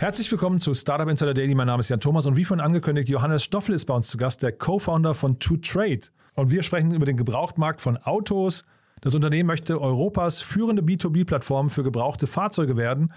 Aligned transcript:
Herzlich 0.00 0.32
willkommen 0.32 0.60
zu 0.60 0.72
Startup 0.72 1.06
Insider 1.06 1.34
Daily. 1.34 1.54
Mein 1.54 1.66
Name 1.66 1.80
ist 1.80 1.90
Jan 1.90 2.00
Thomas 2.00 2.24
und 2.24 2.34
wie 2.34 2.46
vorhin 2.46 2.64
angekündigt, 2.64 3.10
Johannes 3.10 3.44
Stoffel 3.44 3.74
ist 3.74 3.84
bei 3.84 3.92
uns 3.92 4.08
zu 4.08 4.16
Gast, 4.16 4.42
der 4.42 4.50
Co-Founder 4.50 5.14
von 5.14 5.38
To 5.40 5.58
Trade. 5.58 6.00
Und 6.32 6.50
wir 6.50 6.62
sprechen 6.62 6.94
über 6.94 7.04
den 7.04 7.18
Gebrauchtmarkt 7.18 7.82
von 7.82 7.98
Autos. 7.98 8.64
Das 9.02 9.14
Unternehmen 9.14 9.48
möchte 9.48 9.78
Europas 9.78 10.40
führende 10.40 10.80
B2B-Plattform 10.80 11.68
für 11.68 11.82
gebrauchte 11.82 12.26
Fahrzeuge 12.26 12.78
werden 12.78 13.12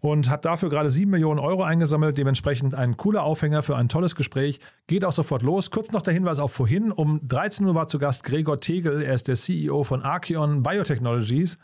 und 0.00 0.30
hat 0.30 0.46
dafür 0.46 0.70
gerade 0.70 0.88
7 0.88 1.10
Millionen 1.10 1.40
Euro 1.40 1.62
eingesammelt. 1.62 2.16
Dementsprechend 2.16 2.74
ein 2.74 2.96
cooler 2.96 3.22
Aufhänger 3.22 3.62
für 3.62 3.76
ein 3.76 3.90
tolles 3.90 4.14
Gespräch. 4.14 4.60
Geht 4.86 5.04
auch 5.04 5.12
sofort 5.12 5.42
los. 5.42 5.70
Kurz 5.70 5.92
noch 5.92 6.00
der 6.00 6.14
Hinweis 6.14 6.38
auf 6.38 6.54
vorhin. 6.54 6.90
Um 6.90 7.20
13 7.28 7.66
Uhr 7.66 7.74
war 7.74 7.86
zu 7.86 7.98
Gast 7.98 8.24
Gregor 8.24 8.60
Tegel. 8.60 9.02
Er 9.02 9.12
ist 9.12 9.28
der 9.28 9.36
CEO 9.36 9.84
von 9.84 10.00
Archeon 10.00 10.62
Biotechnologies. 10.62 11.58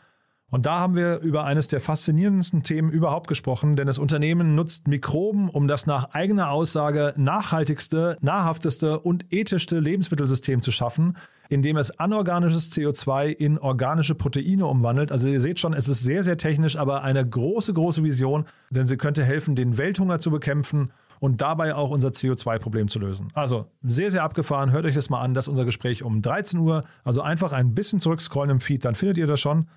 Und 0.51 0.67
da 0.67 0.81
haben 0.81 0.97
wir 0.97 1.21
über 1.21 1.45
eines 1.45 1.69
der 1.69 1.81
faszinierendsten 1.81 2.63
Themen 2.63 2.91
überhaupt 2.91 3.29
gesprochen, 3.29 3.77
denn 3.77 3.87
das 3.87 3.99
Unternehmen 3.99 4.57
nutzt 4.57 4.89
Mikroben, 4.89 5.49
um 5.49 5.69
das 5.69 5.87
nach 5.87 6.11
eigener 6.11 6.51
Aussage 6.51 7.15
nachhaltigste, 7.17 8.19
nahrhafteste 8.21 8.99
und 8.99 9.33
ethischste 9.33 9.79
Lebensmittelsystem 9.79 10.61
zu 10.61 10.73
schaffen, 10.73 11.17
indem 11.49 11.77
es 11.77 11.99
anorganisches 11.99 12.73
CO2 12.73 13.29
in 13.29 13.59
organische 13.59 14.17
Proteine 14.17 14.67
umwandelt. 14.67 15.13
Also 15.13 15.29
ihr 15.29 15.41
seht 15.41 15.61
schon, 15.61 15.73
es 15.73 15.89
ist 15.89 16.03
sehr, 16.03 16.25
sehr 16.25 16.37
technisch, 16.37 16.77
aber 16.77 17.03
eine 17.03 17.27
große, 17.27 17.73
große 17.73 18.03
Vision, 18.03 18.47
denn 18.71 18.87
sie 18.87 18.97
könnte 18.97 19.23
helfen, 19.23 19.55
den 19.55 19.79
Welthunger 19.79 20.19
zu 20.19 20.31
bekämpfen 20.31 20.93
und 21.21 21.43
dabei 21.43 21.75
auch 21.75 21.91
unser 21.91 22.09
CO2-Problem 22.09 22.89
zu 22.89 22.99
lösen. 22.99 23.29
Also 23.35 23.67
sehr, 23.83 24.11
sehr 24.11 24.25
abgefahren. 24.25 24.73
Hört 24.73 24.87
euch 24.87 24.95
das 24.95 25.11
mal 25.11 25.21
an. 25.21 25.35
Das 25.35 25.45
ist 25.45 25.49
unser 25.49 25.67
Gespräch 25.67 26.03
um 26.03 26.23
13 26.23 26.59
Uhr. 26.59 26.85
Also 27.05 27.21
einfach 27.21 27.53
ein 27.53 27.75
bisschen 27.75 28.01
zurückscrollen 28.01 28.51
im 28.51 28.61
Feed, 28.61 28.85
dann 28.85 28.95
findet 28.95 29.19
ihr 29.19 29.27
das 29.27 29.39
schon. 29.39 29.69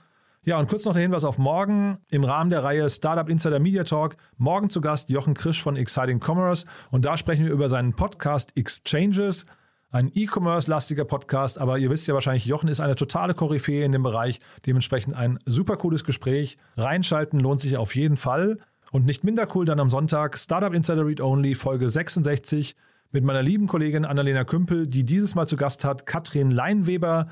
Ja, 0.46 0.60
und 0.60 0.68
kurz 0.68 0.84
noch 0.84 0.92
der 0.92 1.04
Hinweis 1.04 1.24
auf 1.24 1.38
morgen 1.38 2.00
im 2.10 2.26
Rahmen 2.26 2.50
der 2.50 2.66
Reihe 2.66 2.90
Startup 2.90 3.30
Insider 3.30 3.60
Media 3.60 3.86
Talk. 3.86 4.18
Morgen 4.36 4.70
zu 4.70 4.82
Gast 4.82 5.10
Jochen 5.10 5.36
Krisch 5.36 5.64
von 5.64 5.78
Exciting 5.78 6.20
Commerce 6.22 6.66
und 6.92 7.06
da 7.06 7.16
sprechen 7.16 7.46
wir 7.46 7.54
über 7.54 7.70
seinen 7.70 7.94
Podcast 7.94 8.52
Exchanges. 8.58 9.46
Ein 9.90 10.12
E-Commerce-lastiger 10.14 11.06
Podcast, 11.06 11.58
aber 11.58 11.78
ihr 11.78 11.90
wisst 11.90 12.10
ja 12.10 12.14
wahrscheinlich, 12.14 12.46
Jochen 12.46 12.68
ist 12.68 12.82
eine 12.82 12.98
totale 12.98 13.36
Koryphäe 13.36 13.86
in 13.86 13.94
dem 13.94 14.04
Bereich. 14.04 14.40
Dementsprechend 14.66 15.16
ein 15.16 15.40
super 15.46 15.78
cooles 15.78 16.04
Gespräch. 16.04 16.58
Reinschalten 16.76 17.40
lohnt 17.40 17.62
sich 17.62 17.78
auf 17.78 17.96
jeden 17.96 18.18
Fall. 18.18 18.58
Und 18.92 19.06
nicht 19.06 19.24
minder 19.24 19.48
cool 19.56 19.64
dann 19.64 19.80
am 19.80 19.90
Sonntag 19.90 20.38
Startup 20.38 20.74
Insider 20.74 21.06
Read 21.06 21.22
Only, 21.22 21.56
Folge 21.56 21.90
66 21.90 22.76
mit 23.14 23.24
meiner 23.24 23.44
lieben 23.44 23.68
Kollegin 23.68 24.04
Annalena 24.04 24.44
Kümpel, 24.44 24.88
die 24.88 25.06
dieses 25.06 25.36
Mal 25.36 25.48
zu 25.48 25.56
Gast 25.56 25.86
hat, 25.86 26.06
Katrin 26.06 26.52
Leinweber, 26.52 27.30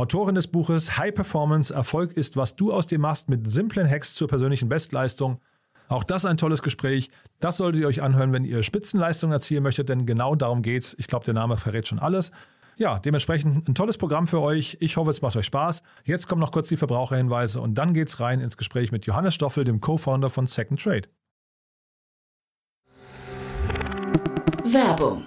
Autorin 0.00 0.34
des 0.34 0.46
Buches 0.46 0.96
High 0.96 1.14
Performance, 1.14 1.74
Erfolg 1.74 2.12
ist, 2.12 2.34
was 2.38 2.56
du 2.56 2.72
aus 2.72 2.86
dir 2.86 2.98
machst, 2.98 3.28
mit 3.28 3.50
simplen 3.50 3.86
Hacks 3.86 4.14
zur 4.14 4.28
persönlichen 4.28 4.70
Bestleistung. 4.70 5.40
Auch 5.88 6.04
das 6.04 6.24
ein 6.24 6.38
tolles 6.38 6.62
Gespräch. 6.62 7.10
Das 7.38 7.58
solltet 7.58 7.82
ihr 7.82 7.86
euch 7.86 8.00
anhören, 8.00 8.32
wenn 8.32 8.46
ihr 8.46 8.62
Spitzenleistung 8.62 9.30
erzielen 9.30 9.62
möchtet, 9.62 9.90
denn 9.90 10.06
genau 10.06 10.34
darum 10.36 10.62
geht's. 10.62 10.96
Ich 10.98 11.06
glaube, 11.06 11.26
der 11.26 11.34
Name 11.34 11.58
verrät 11.58 11.86
schon 11.86 11.98
alles. 11.98 12.32
Ja, 12.76 12.98
dementsprechend 12.98 13.68
ein 13.68 13.74
tolles 13.74 13.98
Programm 13.98 14.26
für 14.26 14.40
euch. 14.40 14.78
Ich 14.80 14.96
hoffe, 14.96 15.10
es 15.10 15.20
macht 15.20 15.36
euch 15.36 15.44
Spaß. 15.44 15.82
Jetzt 16.04 16.28
kommen 16.28 16.40
noch 16.40 16.52
kurz 16.52 16.70
die 16.70 16.78
Verbraucherhinweise 16.78 17.60
und 17.60 17.74
dann 17.74 17.92
geht's 17.92 18.20
rein 18.20 18.40
ins 18.40 18.56
Gespräch 18.56 18.92
mit 18.92 19.04
Johannes 19.04 19.34
Stoffel, 19.34 19.64
dem 19.64 19.82
Co-Founder 19.82 20.30
von 20.30 20.46
Second 20.46 20.82
Trade. 20.82 21.08
Werbung. 24.64 25.26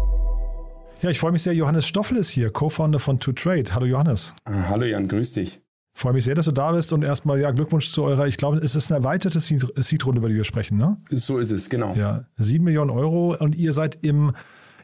Ja, 1.01 1.09
ich 1.09 1.19
freue 1.19 1.31
mich 1.31 1.41
sehr. 1.41 1.53
Johannes 1.53 1.87
Stoffel 1.87 2.17
ist 2.17 2.29
hier, 2.29 2.51
Co-Founder 2.51 2.99
von 2.99 3.19
To 3.19 3.31
Trade. 3.31 3.73
Hallo 3.73 3.87
Johannes. 3.87 4.35
Ah, 4.45 4.69
Hallo 4.69 4.85
Jan, 4.85 5.07
grüß 5.07 5.33
dich. 5.33 5.59
Freue 5.95 6.13
mich 6.13 6.25
sehr, 6.25 6.35
dass 6.35 6.45
du 6.45 6.51
da 6.51 6.71
bist 6.71 6.93
und 6.93 7.03
erstmal 7.03 7.39
ja 7.39 7.49
Glückwunsch 7.49 7.91
zu 7.91 8.03
eurer, 8.03 8.27
ich 8.27 8.37
glaube, 8.37 8.59
es 8.59 8.75
ist 8.75 8.91
eine 8.91 8.99
erweiterte 8.99 9.39
Seed-Runde, 9.39 10.19
über 10.19 10.29
die 10.29 10.35
wir 10.35 10.43
sprechen, 10.43 10.77
ne? 10.77 10.97
So 11.09 11.39
ist 11.39 11.49
es, 11.49 11.71
genau. 11.71 11.95
Ja, 11.95 12.25
sieben 12.37 12.65
Millionen 12.65 12.91
Euro 12.91 13.35
und 13.35 13.55
ihr 13.55 13.73
seid 13.73 13.97
im, 14.03 14.33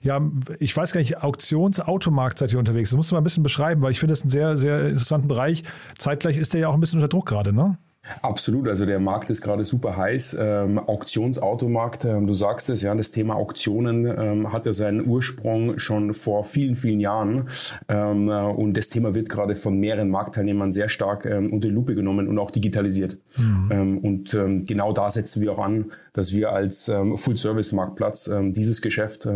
ja, 0.01 0.19
ich 0.59 0.75
weiß 0.75 0.91
gar 0.91 1.01
nicht, 1.01 1.21
Auktionsautomarkt 1.21 2.39
seid 2.39 2.51
ihr 2.51 2.57
unterwegs. 2.57 2.89
Das 2.89 2.97
musst 2.97 3.11
du 3.11 3.15
mal 3.15 3.21
ein 3.21 3.23
bisschen 3.23 3.43
beschreiben, 3.43 3.83
weil 3.83 3.91
ich 3.91 3.99
finde 3.99 4.13
das 4.13 4.23
einen 4.23 4.31
sehr, 4.31 4.57
sehr 4.57 4.89
interessanten 4.89 5.27
Bereich. 5.27 5.63
Zeitgleich 5.99 6.37
ist 6.37 6.51
der 6.53 6.61
ja 6.61 6.67
auch 6.67 6.73
ein 6.73 6.79
bisschen 6.79 6.97
unter 6.97 7.09
Druck 7.09 7.27
gerade, 7.27 7.53
ne? 7.53 7.77
Absolut, 8.21 8.67
also 8.67 8.85
der 8.85 8.99
Markt 8.99 9.29
ist 9.29 9.41
gerade 9.41 9.65
super 9.65 9.97
heiß. 9.97 10.37
Ähm, 10.39 10.79
Auktionsautomarkt, 10.79 12.05
ähm, 12.05 12.27
du 12.27 12.33
sagst 12.33 12.69
es, 12.69 12.81
ja, 12.81 12.93
das 12.95 13.11
Thema 13.11 13.35
Auktionen 13.35 14.05
ähm, 14.05 14.51
hat 14.51 14.65
ja 14.65 14.73
seinen 14.73 15.07
Ursprung 15.07 15.79
schon 15.79 16.13
vor 16.13 16.43
vielen, 16.43 16.75
vielen 16.75 16.99
Jahren. 16.99 17.47
Ähm, 17.87 18.29
äh, 18.29 18.33
und 18.33 18.75
das 18.77 18.89
Thema 18.89 19.15
wird 19.15 19.29
gerade 19.29 19.55
von 19.55 19.79
mehreren 19.79 20.09
Marktteilnehmern 20.09 20.71
sehr 20.71 20.89
stark 20.89 21.25
ähm, 21.25 21.51
unter 21.51 21.67
die 21.67 21.73
Lupe 21.73 21.95
genommen 21.95 22.27
und 22.27 22.39
auch 22.39 22.51
digitalisiert. 22.51 23.17
Mhm. 23.37 23.69
Ähm, 23.71 23.97
und 23.99 24.33
ähm, 24.33 24.63
genau 24.63 24.93
da 24.93 25.09
setzen 25.09 25.41
wir 25.41 25.53
auch 25.53 25.59
an, 25.59 25.91
dass 26.13 26.33
wir 26.33 26.51
als 26.51 26.85
Full-Service-Marktplatz 26.85 28.31
dieses 28.49 28.81
Geschäft 28.81 29.27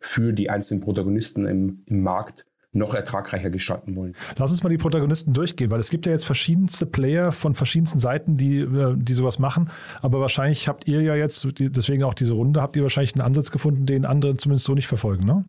für 0.00 0.32
die 0.32 0.50
einzelnen 0.50 0.82
Protagonisten 0.82 1.46
im, 1.46 1.82
im 1.86 2.02
Markt 2.02 2.44
noch 2.76 2.94
ertragreicher 2.94 3.50
gestalten 3.50 3.96
wollen. 3.96 4.14
Lass 4.36 4.50
uns 4.50 4.62
mal 4.62 4.68
die 4.68 4.78
Protagonisten 4.78 5.32
durchgehen, 5.32 5.70
weil 5.70 5.80
es 5.80 5.90
gibt 5.90 6.06
ja 6.06 6.12
jetzt 6.12 6.26
verschiedenste 6.26 6.86
Player 6.86 7.32
von 7.32 7.54
verschiedensten 7.54 7.98
Seiten, 7.98 8.36
die, 8.36 8.58
äh, 8.58 8.94
die 8.96 9.14
sowas 9.14 9.38
machen. 9.38 9.70
Aber 10.02 10.20
wahrscheinlich 10.20 10.68
habt 10.68 10.86
ihr 10.86 11.02
ja 11.02 11.14
jetzt, 11.14 11.46
deswegen 11.58 12.04
auch 12.04 12.14
diese 12.14 12.34
Runde, 12.34 12.62
habt 12.62 12.76
ihr 12.76 12.82
wahrscheinlich 12.82 13.14
einen 13.14 13.26
Ansatz 13.26 13.50
gefunden, 13.50 13.86
den 13.86 14.04
andere 14.04 14.36
zumindest 14.36 14.66
so 14.66 14.74
nicht 14.74 14.86
verfolgen, 14.86 15.24
ne? 15.24 15.44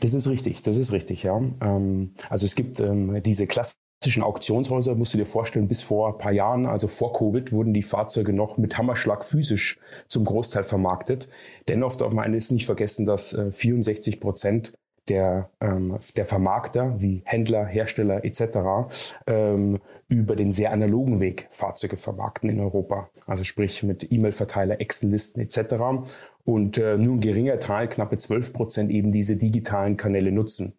Das 0.00 0.14
ist 0.14 0.28
richtig, 0.28 0.62
das 0.62 0.78
ist 0.78 0.92
richtig, 0.92 1.22
ja. 1.22 1.36
Ähm, 1.60 2.14
also 2.30 2.46
es 2.46 2.54
gibt 2.54 2.80
ähm, 2.80 3.22
diese 3.22 3.46
klassischen 3.46 4.22
Auktionshäuser, 4.22 4.94
musst 4.94 5.12
du 5.14 5.18
dir 5.18 5.26
vorstellen, 5.26 5.68
bis 5.68 5.82
vor 5.82 6.08
ein 6.08 6.18
paar 6.18 6.32
Jahren, 6.32 6.66
also 6.66 6.88
vor 6.88 7.12
Covid, 7.12 7.52
wurden 7.52 7.74
die 7.74 7.82
Fahrzeuge 7.82 8.32
noch 8.32 8.56
mit 8.56 8.78
Hammerschlag 8.78 9.24
physisch 9.24 9.78
zum 10.08 10.24
Großteil 10.24 10.64
vermarktet. 10.64 11.28
Dennoch 11.68 11.96
darf 11.96 12.12
man 12.12 12.24
eines 12.24 12.50
nicht 12.50 12.66
vergessen, 12.66 13.04
dass 13.04 13.36
64 13.52 14.14
äh, 14.14 14.18
Prozent 14.18 14.72
der, 15.08 15.50
ähm, 15.60 15.96
der 16.16 16.26
Vermarkter 16.26 17.00
wie 17.00 17.22
Händler, 17.24 17.64
Hersteller 17.64 18.24
etc. 18.24 18.88
Ähm, 19.26 19.80
über 20.08 20.36
den 20.36 20.52
sehr 20.52 20.72
analogen 20.72 21.20
Weg 21.20 21.48
Fahrzeuge 21.50 21.96
vermarkten 21.96 22.50
in 22.50 22.60
Europa. 22.60 23.08
Also 23.26 23.44
sprich 23.44 23.82
mit 23.82 24.10
E-Mail-Verteiler, 24.10 24.80
Excel-Listen 24.80 25.40
etc. 25.40 26.08
Und 26.44 26.78
äh, 26.78 26.96
nur 26.96 27.16
ein 27.16 27.20
geringer 27.20 27.58
Teil, 27.58 27.88
knappe 27.88 28.16
12 28.16 28.52
Prozent, 28.52 28.90
eben 28.90 29.10
diese 29.10 29.36
digitalen 29.36 29.96
Kanäle 29.96 30.32
nutzen. 30.32 30.74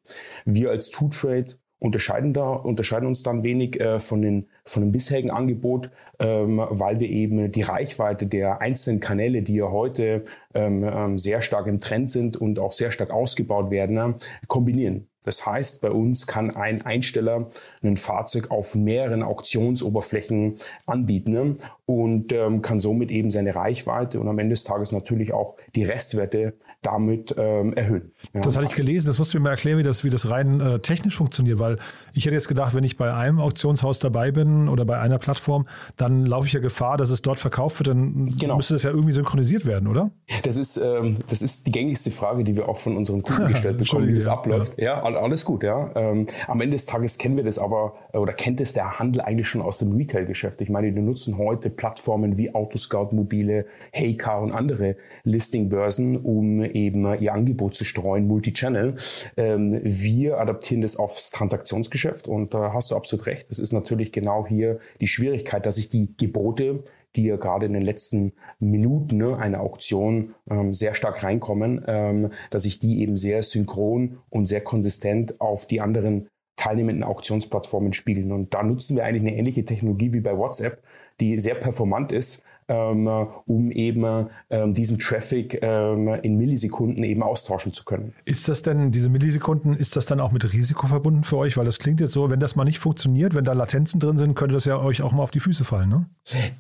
Wir 0.45 0.69
als 0.69 0.89
Two-Trade 0.89 1.56
unterscheiden, 1.79 2.33
da, 2.33 2.50
unterscheiden 2.50 3.07
uns 3.07 3.24
dann 3.24 3.44
wenig 3.44 3.79
äh, 3.79 4.00
von 4.00 4.21
den 4.21 4.47
von 4.63 4.81
dem 4.81 4.91
bisherigen 4.91 5.31
Angebot, 5.31 5.89
ähm, 6.19 6.62
weil 6.69 7.00
wir 7.00 7.09
eben 7.09 7.51
die 7.51 7.62
Reichweite 7.62 8.25
der 8.25 8.62
einzelnen 8.62 9.00
Kanäle, 9.00 9.41
die 9.44 9.56
ja 9.56 9.69
heute 9.71 10.24
ähm, 10.53 10.83
ähm 10.83 11.18
sehr 11.18 11.41
stark 11.41 11.68
im 11.68 11.79
Trend 11.79 12.09
sind 12.09 12.38
und 12.38 12.59
auch 12.59 12.71
sehr 12.71 12.91
stark 12.91 13.12
ausgebaut 13.12 13.71
werden, 13.71 14.15
kombinieren. 14.47 15.07
Das 15.27 15.45
heißt, 15.45 15.81
bei 15.81 15.91
uns 15.91 16.25
kann 16.25 16.56
ein 16.56 16.85
Einsteller 16.85 17.50
ein 17.83 17.97
Fahrzeug 17.97 18.50
auf 18.50 18.75
mehreren 18.75 19.24
Auktionsoberflächen 19.24 20.56
anbieten 20.85 21.33
ne? 21.33 21.56
und 21.85 22.31
ähm, 22.31 22.62
kann 22.62 22.79
somit 22.79 23.12
eben 23.12 23.29
seine 23.29 23.53
Reichweite 23.53 24.21
und 24.21 24.29
am 24.29 24.39
Ende 24.39 24.53
des 24.53 24.63
Tages 24.63 24.94
natürlich 24.94 25.33
auch 25.33 25.57
die 25.75 25.83
Restwerte 25.83 26.53
damit 26.88 27.36
ähm, 27.38 27.74
erhöhen. 27.74 28.12
Ja. 28.34 28.42
Das 28.42 28.56
hatte 28.56 28.68
ich 28.68 28.75
gelesen, 28.75 29.07
das 29.07 29.19
musst 29.19 29.34
du 29.34 29.38
mir 29.38 29.44
mal 29.44 29.50
erklären, 29.51 29.78
wie 29.78 29.84
das, 29.84 30.04
wie 30.04 30.10
das 30.10 30.30
rein 30.30 30.62
äh, 30.62 30.80
technisch 30.80 31.18
funktioniert, 31.18 31.60
weil 31.60 31.78
ich 32.13 32.25
hätte 32.25 32.36
jetzt 32.36 32.48
gedacht, 32.48 32.74
wenn 32.74 32.84
ich 32.84 32.98
bei 32.98 33.13
einem 33.13 33.39
Auktionshaus 33.39 34.00
dabei 34.00 34.31
bin 34.31 34.69
oder 34.69 34.86
bei 34.86 35.00
einer 35.00 35.18
Plattform, 35.18 35.68
dann 35.98 36.25
laufe 36.25 36.48
ich 36.48 36.54
ja 36.54 36.62
Gefahr, 36.62 36.98
dass 36.98 37.10
es 37.10 37.22
dort 37.22 37.39
verkauft 37.39 37.80
wird, 37.80 37.89
dann 37.89 38.28
genau. 38.39 38.56
müsste 38.56 38.74
das 38.75 38.84
ja 38.84 38.92
irgendwie 38.92 39.12
synchronisiert 39.12 39.66
werden, 39.66 39.88
oder? 39.88 40.12
Das 40.44 40.56
ist, 40.56 40.78
ähm, 40.78 41.18
das 41.30 41.42
ist 41.42 41.68
die 41.68 41.72
gängigste 41.72 42.10
Frage, 42.12 42.44
die 42.45 42.56
wir 42.56 42.69
auch 42.69 42.78
von 42.78 42.95
unseren 42.95 43.22
Kunden 43.22 43.48
gestellt 43.51 43.78
bekommen, 43.78 44.07
wie 44.07 44.16
das 44.16 44.28
abläuft. 44.28 44.78
Ja, 44.78 45.10
ja 45.10 45.18
alles 45.18 45.44
gut, 45.44 45.63
ja. 45.63 45.92
Ähm, 45.95 46.28
am 46.48 46.62
Ende 46.62 46.75
des 46.75 46.86
Tages 46.86 47.18
kennen 47.18 47.36
wir 47.36 47.44
das 47.44 47.60
aber, 47.60 47.95
äh, 48.13 48.18
oder 48.18 48.34
kennt 48.34 48.62
es 48.62 48.74
der 48.74 49.00
Handel 49.00 49.22
eigentlich 49.22 49.50
schon 49.50 49.62
aus 49.62 49.80
dem 49.80 49.92
Retail-Geschäft. 49.92 50.62
Ich 50.62 50.69
meine, 50.69 50.92
die 50.94 51.01
nutzen 51.01 51.38
heute 51.38 51.69
Plattformen 51.69 52.38
wie 52.38 52.56
Autoscout 52.56 53.10
Mobile, 53.12 53.66
Heycar 53.92 54.42
und 54.42 54.54
andere 54.54 54.95
Listing-Börsen, 55.24 56.18
um 56.18 56.62
eben 56.77 57.18
ihr 57.19 57.33
Angebot 57.33 57.75
zu 57.75 57.83
streuen, 57.83 58.27
Multi-Channel. 58.27 58.95
Ähm, 59.35 59.79
wir 59.83 60.39
adaptieren 60.39 60.81
das 60.81 60.95
aufs 60.95 61.31
Transaktionsgeschäft 61.31 62.27
und 62.27 62.53
da 62.53 62.74
hast 62.74 62.91
du 62.91 62.95
absolut 62.95 63.25
recht. 63.25 63.50
Das 63.50 63.59
ist 63.59 63.74
natürlich 63.74 64.12
genau 64.12 64.45
hier 64.47 64.79
die 65.01 65.07
Schwierigkeit, 65.07 65.65
dass 65.65 65.75
sich 65.75 65.89
die 65.89 66.15
Gebote 66.18 66.83
die 67.15 67.24
ja 67.24 67.35
gerade 67.35 67.65
in 67.65 67.74
den 67.74 67.81
letzten 67.81 68.33
Minuten 68.59 69.18
ne, 69.18 69.38
einer 69.38 69.62
Auktion 69.62 70.35
ähm, 70.50 70.74
sehr 70.74 70.94
stark 70.94 71.24
reinkommen, 71.24 71.83
ähm, 71.88 72.31
dass 72.51 72.63
sich 72.63 72.79
die 72.79 73.01
eben 73.01 73.18
sehr 73.18 73.44
synchron 73.44 74.19
und 74.29 74.45
sehr 74.45 74.62
konsistent 74.62 75.41
auf 75.41 75.65
die 75.65 75.81
anderen 75.81 76.27
teilnehmenden 76.57 77.03
Auktionsplattformen 77.03 77.94
spiegeln. 77.94 78.31
Und 78.31 78.53
da 78.53 78.63
nutzen 78.63 78.95
wir 78.95 79.06
eigentlich 79.06 79.21
eine 79.21 79.38
ähnliche 79.38 79.65
Technologie 79.65 80.13
wie 80.13 80.21
bei 80.21 80.38
WhatsApp, 80.38 80.83
die 81.19 81.39
sehr 81.39 81.55
performant 81.55 82.11
ist, 82.11 82.43
ähm, 82.69 83.07
um 83.45 83.71
eben 83.71 84.27
ähm, 84.49 84.73
diesen 84.73 84.99
Traffic 84.99 85.59
ähm, 85.61 86.07
in 86.21 86.37
Millisekunden 86.37 87.03
eben 87.03 87.23
austauschen 87.23 87.71
zu 87.73 87.85
können. 87.85 88.13
Ist 88.25 88.49
das 88.49 88.61
denn, 88.61 88.91
diese 88.91 89.09
Millisekunden, 89.09 89.73
ist 89.73 89.95
das 89.95 90.05
dann 90.05 90.19
auch 90.19 90.31
mit 90.31 90.51
Risiko 90.51 90.87
verbunden 90.87 91.23
für 91.23 91.37
euch? 91.37 91.55
Weil 91.57 91.65
das 91.65 91.79
klingt 91.79 92.01
jetzt 92.01 92.11
so, 92.11 92.29
wenn 92.29 92.39
das 92.39 92.55
mal 92.55 92.65
nicht 92.65 92.79
funktioniert, 92.79 93.35
wenn 93.35 93.45
da 93.45 93.53
Latenzen 93.53 93.99
drin 93.99 94.17
sind, 94.17 94.35
könnte 94.35 94.53
das 94.53 94.65
ja 94.65 94.79
euch 94.79 95.01
auch 95.01 95.13
mal 95.13 95.23
auf 95.23 95.31
die 95.31 95.39
Füße 95.39 95.63
fallen, 95.63 95.89
ne? 95.89 96.05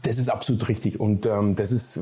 Das 0.03 0.17
ist 0.17 0.29
absolut 0.29 0.69
richtig. 0.69 0.99
Und 0.99 1.25
ähm, 1.25 1.55
das 1.55 1.71
ist 1.71 1.99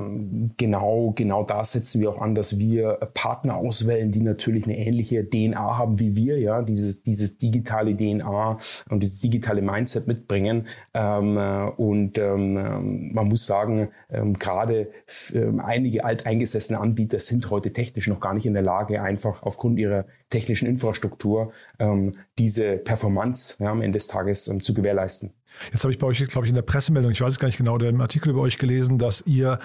genau, 0.58 1.14
genau 1.16 1.44
da 1.44 1.64
setzen 1.64 2.00
wir 2.00 2.12
auch 2.12 2.22
an, 2.22 2.36
dass 2.36 2.60
wir 2.60 3.00
Partner 3.16 3.56
auswählen, 3.56 4.12
die 4.12 4.22
natürlich 4.22 4.66
eine 4.66 4.78
ähnliche 4.78 5.28
DNA 5.28 5.78
haben 5.78 6.00
wie 6.00 6.16
wir, 6.16 6.40
ja, 6.40 6.62
dieses, 6.62 7.02
dieses 7.02 7.38
digitale 7.38 7.96
DNA 7.96 8.58
und 8.90 9.00
dieses 9.02 9.20
digitale 9.20 9.64
Mindset 9.64 10.08
mitbringen. 10.08 10.68
Ähm, 10.94 11.38
äh, 11.38 11.70
und 11.78 12.20
ähm, 12.20 12.45
man 12.54 13.28
muss 13.28 13.46
sagen, 13.46 13.90
ähm, 14.10 14.38
gerade 14.38 14.90
ähm, 15.34 15.60
einige 15.60 16.06
alteingesessene 16.06 16.80
Anbieter 16.80 17.20
sind 17.20 17.50
heute 17.50 17.74
technisch 17.74 18.08
noch 18.08 18.20
gar 18.20 18.34
nicht 18.34 18.46
in 18.46 18.54
der 18.54 18.62
Lage, 18.62 19.02
einfach 19.02 19.44
aufgrund 19.44 19.80
ihrer 19.80 20.06
technischen 20.30 20.68
Infrastruktur 20.68 21.52
ähm, 21.80 22.12
diese 22.38 22.78
Performance 22.78 23.66
am 23.66 23.82
Ende 23.82 23.98
des 23.98 24.08
Tages 24.08 24.48
ähm, 24.48 24.62
zu 24.62 24.74
gewährleisten. 24.74 25.34
Jetzt 25.72 25.84
habe 25.84 25.94
ich 25.94 26.00
bei 26.00 26.08
euch, 26.08 26.26
glaube 26.28 26.46
ich, 26.46 26.50
in 26.50 26.56
der 26.56 26.64
Pressemeldung, 26.64 27.12
ich 27.12 27.22
weiß 27.22 27.34
es 27.34 27.40
gar 27.40 27.48
nicht 27.48 27.58
genau, 27.58 27.78
den 27.78 28.02
Artikel 28.02 28.30
über 28.30 28.42
euch 28.42 28.58
gelesen, 28.58 28.98
dass 28.98 29.22
ihr 29.26 29.60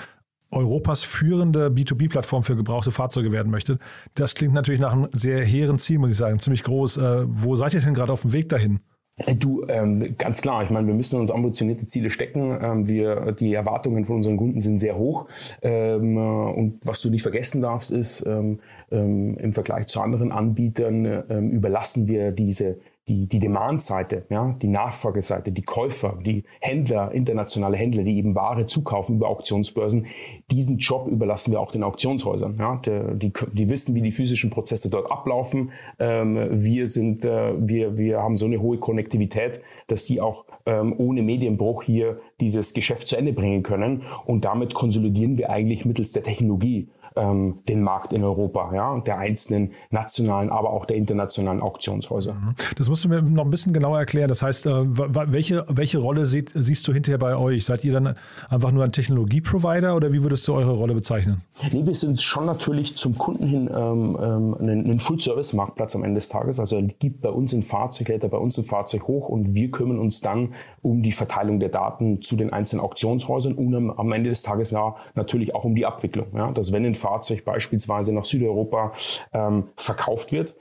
Europas 0.50 1.04
führende 1.04 1.68
B2B-Plattform 1.68 2.42
für 2.42 2.56
gebrauchte 2.56 2.90
Fahrzeuge 2.90 3.32
werden 3.32 3.50
möchtet. 3.50 3.80
Das 4.14 4.34
klingt 4.34 4.54
natürlich 4.54 4.80
nach 4.80 4.92
einem 4.92 5.08
sehr 5.12 5.44
hehren 5.44 5.78
Ziel, 5.78 5.98
muss 5.98 6.10
ich 6.10 6.16
sagen, 6.16 6.40
ziemlich 6.40 6.64
groß. 6.64 6.96
Äh, 6.96 7.24
wo 7.26 7.54
seid 7.56 7.74
ihr 7.74 7.80
denn 7.80 7.94
gerade 7.94 8.12
auf 8.12 8.22
dem 8.22 8.32
Weg 8.32 8.48
dahin? 8.48 8.80
Äh, 9.16 9.34
du, 9.34 9.64
ähm, 9.68 10.16
ganz 10.18 10.40
klar, 10.40 10.62
ich 10.62 10.70
meine, 10.70 10.86
wir 10.86 10.94
müssen 10.94 11.20
uns 11.20 11.30
ambitionierte 11.30 11.86
Ziele 11.86 12.10
stecken. 12.10 12.58
Ähm, 12.60 12.88
wir, 12.88 13.32
die 13.32 13.54
Erwartungen 13.54 14.04
von 14.04 14.16
unseren 14.16 14.36
Kunden 14.36 14.60
sind 14.60 14.78
sehr 14.78 14.96
hoch. 14.96 15.26
Ähm, 15.62 16.16
äh, 16.16 16.20
und 16.20 16.80
was 16.84 17.00
du 17.00 17.10
nicht 17.10 17.22
vergessen 17.22 17.60
darfst, 17.60 17.90
ist, 17.90 18.24
ähm, 18.26 18.60
ähm, 18.90 19.36
im 19.38 19.52
Vergleich 19.52 19.86
zu 19.86 20.00
anderen 20.00 20.32
Anbietern 20.32 21.24
ähm, 21.28 21.50
überlassen 21.50 22.08
wir 22.08 22.32
diese 22.32 22.78
die, 23.10 23.26
die 23.26 23.40
Demand-Seite, 23.40 24.24
ja, 24.30 24.54
die 24.62 24.68
Nachfrageseite, 24.68 25.50
die 25.50 25.62
Käufer, 25.62 26.16
die 26.24 26.44
Händler, 26.60 27.10
internationale 27.10 27.76
Händler, 27.76 28.04
die 28.04 28.16
eben 28.16 28.36
Ware 28.36 28.66
zukaufen 28.66 29.16
über 29.16 29.28
Auktionsbörsen, 29.28 30.06
diesen 30.50 30.78
Job 30.78 31.08
überlassen 31.08 31.50
wir 31.50 31.60
auch 31.60 31.72
den 31.72 31.82
Auktionshäusern. 31.82 32.56
Ja. 32.58 32.80
Die, 33.14 33.32
die 33.52 33.68
wissen, 33.68 33.96
wie 33.96 34.02
die 34.02 34.12
physischen 34.12 34.50
Prozesse 34.50 34.90
dort 34.90 35.10
ablaufen. 35.10 35.72
Ähm, 35.98 36.62
wir, 36.62 36.86
sind, 36.86 37.24
äh, 37.24 37.52
wir, 37.56 37.98
wir 37.98 38.20
haben 38.20 38.36
so 38.36 38.46
eine 38.46 38.60
hohe 38.60 38.78
Konnektivität, 38.78 39.60
dass 39.88 40.04
die 40.04 40.20
auch 40.20 40.44
ähm, 40.66 40.94
ohne 40.96 41.22
Medienbruch 41.22 41.82
hier 41.82 42.20
dieses 42.40 42.74
Geschäft 42.74 43.08
zu 43.08 43.16
Ende 43.16 43.32
bringen 43.32 43.64
können. 43.64 44.02
Und 44.26 44.44
damit 44.44 44.72
konsolidieren 44.74 45.36
wir 45.36 45.50
eigentlich 45.50 45.84
mittels 45.84 46.12
der 46.12 46.22
Technologie 46.22 46.88
ähm, 47.16 47.58
den 47.68 47.82
Markt 47.82 48.12
in 48.12 48.24
Europa, 48.24 48.72
ja, 48.74 49.00
der 49.00 49.18
einzelnen 49.18 49.72
nationalen, 49.90 50.50
aber 50.50 50.70
auch 50.70 50.86
der 50.86 50.96
internationalen 50.96 51.60
Auktionshäuser. 51.60 52.34
Mhm. 52.34 52.54
Das 52.76 52.88
musst 52.88 53.04
du 53.04 53.08
mir 53.08 53.22
noch 53.22 53.44
ein 53.44 53.50
bisschen 53.50 53.72
genauer 53.72 53.98
erklären. 53.98 54.28
Das 54.28 54.42
heißt, 54.42 54.66
äh, 54.66 54.70
welche, 54.72 55.64
welche 55.68 55.98
Rolle 55.98 56.26
seht, 56.26 56.52
siehst 56.54 56.86
du 56.86 56.92
hinterher 56.92 57.18
bei 57.18 57.36
euch? 57.36 57.64
Seid 57.64 57.84
ihr 57.84 57.92
dann 57.92 58.14
einfach 58.48 58.72
nur 58.72 58.84
ein 58.84 58.92
Technologieprovider 58.92 59.96
oder 59.96 60.12
wie 60.12 60.22
würdest 60.22 60.46
du 60.48 60.54
eure 60.54 60.72
Rolle 60.72 60.94
bezeichnen? 60.94 61.42
Nee, 61.72 61.84
wir 61.84 61.94
sind 61.94 62.20
schon 62.20 62.46
natürlich 62.46 62.96
zum 62.96 63.16
Kunden 63.16 63.46
hin 63.46 63.70
ähm, 63.74 64.16
ähm, 64.20 64.54
ein, 64.60 64.90
ein 64.90 65.00
Full-Service-Marktplatz 65.00 65.96
am 65.96 66.04
Ende 66.04 66.16
des 66.16 66.28
Tages. 66.28 66.60
Also 66.60 66.76
er 66.76 66.82
gibt 66.82 67.20
bei 67.20 67.30
uns 67.30 67.52
ein 67.52 67.62
Fahrzeug, 67.62 68.08
lädt 68.08 68.22
er 68.22 68.28
bei 68.28 68.38
uns 68.38 68.58
ein 68.58 68.64
Fahrzeug 68.64 69.06
hoch 69.06 69.28
und 69.28 69.54
wir 69.54 69.70
kümmern 69.70 69.98
uns 69.98 70.20
dann 70.20 70.54
um 70.82 71.02
die 71.02 71.12
Verteilung 71.12 71.60
der 71.60 71.68
Daten 71.68 72.20
zu 72.20 72.36
den 72.36 72.52
einzelnen 72.52 72.82
Auktionshäusern 72.82 73.54
und 73.54 73.74
am, 73.74 73.90
am 73.90 74.12
Ende 74.12 74.30
des 74.30 74.42
Tages 74.42 74.70
ja, 74.70 74.96
natürlich 75.14 75.54
auch 75.54 75.64
um 75.64 75.74
die 75.74 75.86
Abwicklung. 75.86 76.26
Ja, 76.34 76.50
dass 76.52 76.72
wenn 76.72 76.84
ein 76.84 76.94
Fahrzeug 77.00 77.44
beispielsweise 77.44 78.14
nach 78.14 78.24
Südeuropa 78.24 78.92
ähm, 79.32 79.68
verkauft 79.76 80.32
wird, 80.32 80.54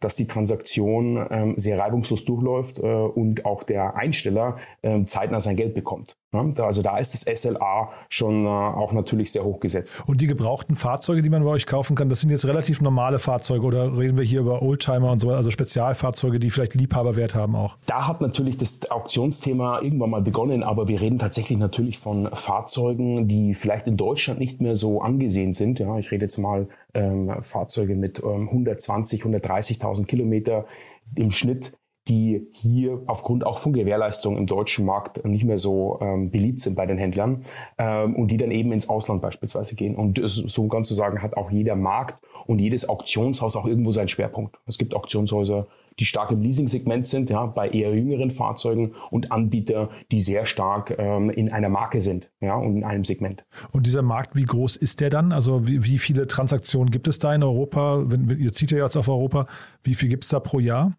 dass 0.00 0.16
die 0.16 0.26
Transaktion 0.26 1.26
ähm, 1.30 1.54
sehr 1.56 1.78
reibungslos 1.78 2.24
durchläuft 2.24 2.78
äh, 2.78 2.82
und 2.82 3.44
auch 3.44 3.62
der 3.62 3.96
Einsteller 3.96 4.56
ähm, 4.82 5.06
zeitnah 5.06 5.40
sein 5.40 5.56
Geld 5.56 5.74
bekommt. 5.74 6.16
Also 6.32 6.80
da 6.80 6.96
ist 6.96 7.12
das 7.12 7.40
SLA 7.40 7.90
schon 8.08 8.46
äh, 8.46 8.48
auch 8.48 8.92
natürlich 8.92 9.30
sehr 9.32 9.44
hoch 9.44 9.60
gesetzt. 9.60 10.02
Und 10.06 10.22
die 10.22 10.26
gebrauchten 10.26 10.76
Fahrzeuge, 10.76 11.20
die 11.20 11.28
man 11.28 11.44
bei 11.44 11.50
euch 11.50 11.66
kaufen 11.66 11.94
kann, 11.94 12.08
das 12.08 12.22
sind 12.22 12.30
jetzt 12.30 12.46
relativ 12.46 12.80
normale 12.80 13.18
Fahrzeuge 13.18 13.66
oder 13.66 13.98
reden 13.98 14.16
wir 14.16 14.24
hier 14.24 14.40
über 14.40 14.62
Oldtimer 14.62 15.10
und 15.10 15.20
so, 15.20 15.28
also 15.28 15.50
Spezialfahrzeuge, 15.50 16.40
die 16.40 16.50
vielleicht 16.50 16.74
Liebhaberwert 16.74 17.34
haben 17.34 17.54
auch? 17.54 17.76
Da 17.84 18.08
hat 18.08 18.22
natürlich 18.22 18.56
das 18.56 18.90
Auktionsthema 18.90 19.80
irgendwann 19.82 20.08
mal 20.08 20.22
begonnen, 20.22 20.62
aber 20.62 20.88
wir 20.88 21.02
reden 21.02 21.18
tatsächlich 21.18 21.58
natürlich 21.58 21.98
von 21.98 22.26
Fahrzeugen, 22.26 23.28
die 23.28 23.52
vielleicht 23.52 23.86
in 23.86 23.98
Deutschland 23.98 24.40
nicht 24.40 24.62
mehr 24.62 24.74
so 24.74 25.02
angesehen 25.02 25.52
sind. 25.52 25.80
Ja, 25.80 25.98
ich 25.98 26.10
rede 26.12 26.24
jetzt 26.24 26.38
mal 26.38 26.66
ähm, 26.94 27.42
Fahrzeuge 27.42 27.94
mit 27.94 28.20
ähm, 28.22 28.48
120, 28.48 29.22
130.000 29.22 30.06
Kilometer 30.06 30.66
im 31.14 31.30
Schnitt 31.30 31.72
die 32.08 32.48
hier 32.52 33.00
aufgrund 33.06 33.46
auch 33.46 33.58
von 33.58 33.72
Gewährleistung 33.72 34.36
im 34.36 34.46
deutschen 34.46 34.84
Markt 34.84 35.24
nicht 35.24 35.44
mehr 35.44 35.58
so 35.58 35.98
ähm, 36.00 36.30
beliebt 36.30 36.60
sind 36.60 36.74
bei 36.74 36.84
den 36.84 36.98
Händlern 36.98 37.44
ähm, 37.78 38.16
und 38.16 38.28
die 38.28 38.36
dann 38.36 38.50
eben 38.50 38.72
ins 38.72 38.88
Ausland 38.88 39.22
beispielsweise 39.22 39.76
gehen. 39.76 39.94
Und 39.94 40.20
so 40.24 40.66
ganz 40.66 40.88
zu 40.88 40.94
sagen, 40.94 41.22
hat 41.22 41.36
auch 41.36 41.50
jeder 41.50 41.76
Markt 41.76 42.18
und 42.46 42.58
jedes 42.58 42.88
Auktionshaus 42.88 43.54
auch 43.54 43.66
irgendwo 43.66 43.92
seinen 43.92 44.08
Schwerpunkt. 44.08 44.58
Es 44.66 44.78
gibt 44.78 44.94
Auktionshäuser, 44.94 45.68
die 45.98 46.04
stark 46.04 46.32
im 46.32 46.42
Leasing-Segment 46.42 47.06
sind, 47.06 47.30
ja, 47.30 47.46
bei 47.46 47.68
eher 47.68 47.94
jüngeren 47.94 48.32
Fahrzeugen 48.32 48.94
und 49.10 49.30
Anbieter, 49.30 49.90
die 50.10 50.20
sehr 50.20 50.44
stark 50.44 50.98
ähm, 50.98 51.30
in 51.30 51.52
einer 51.52 51.68
Marke 51.68 52.00
sind 52.00 52.30
ja, 52.40 52.56
und 52.56 52.78
in 52.78 52.84
einem 52.84 53.04
Segment. 53.04 53.44
Und 53.70 53.86
dieser 53.86 54.02
Markt, 54.02 54.34
wie 54.34 54.44
groß 54.44 54.76
ist 54.76 55.00
der 55.00 55.10
dann? 55.10 55.30
Also 55.30 55.68
wie, 55.68 55.84
wie 55.84 55.98
viele 55.98 56.26
Transaktionen 56.26 56.90
gibt 56.90 57.06
es 57.06 57.20
da 57.20 57.32
in 57.32 57.44
Europa? 57.44 58.02
Wenn, 58.06 58.28
ihr 58.28 58.52
zieht 58.52 58.72
ja 58.72 58.78
jetzt 58.78 58.96
auf 58.96 59.08
Europa, 59.08 59.44
wie 59.84 59.94
viel 59.94 60.08
gibt 60.08 60.24
es 60.24 60.30
da 60.30 60.40
pro 60.40 60.58
Jahr? 60.58 60.96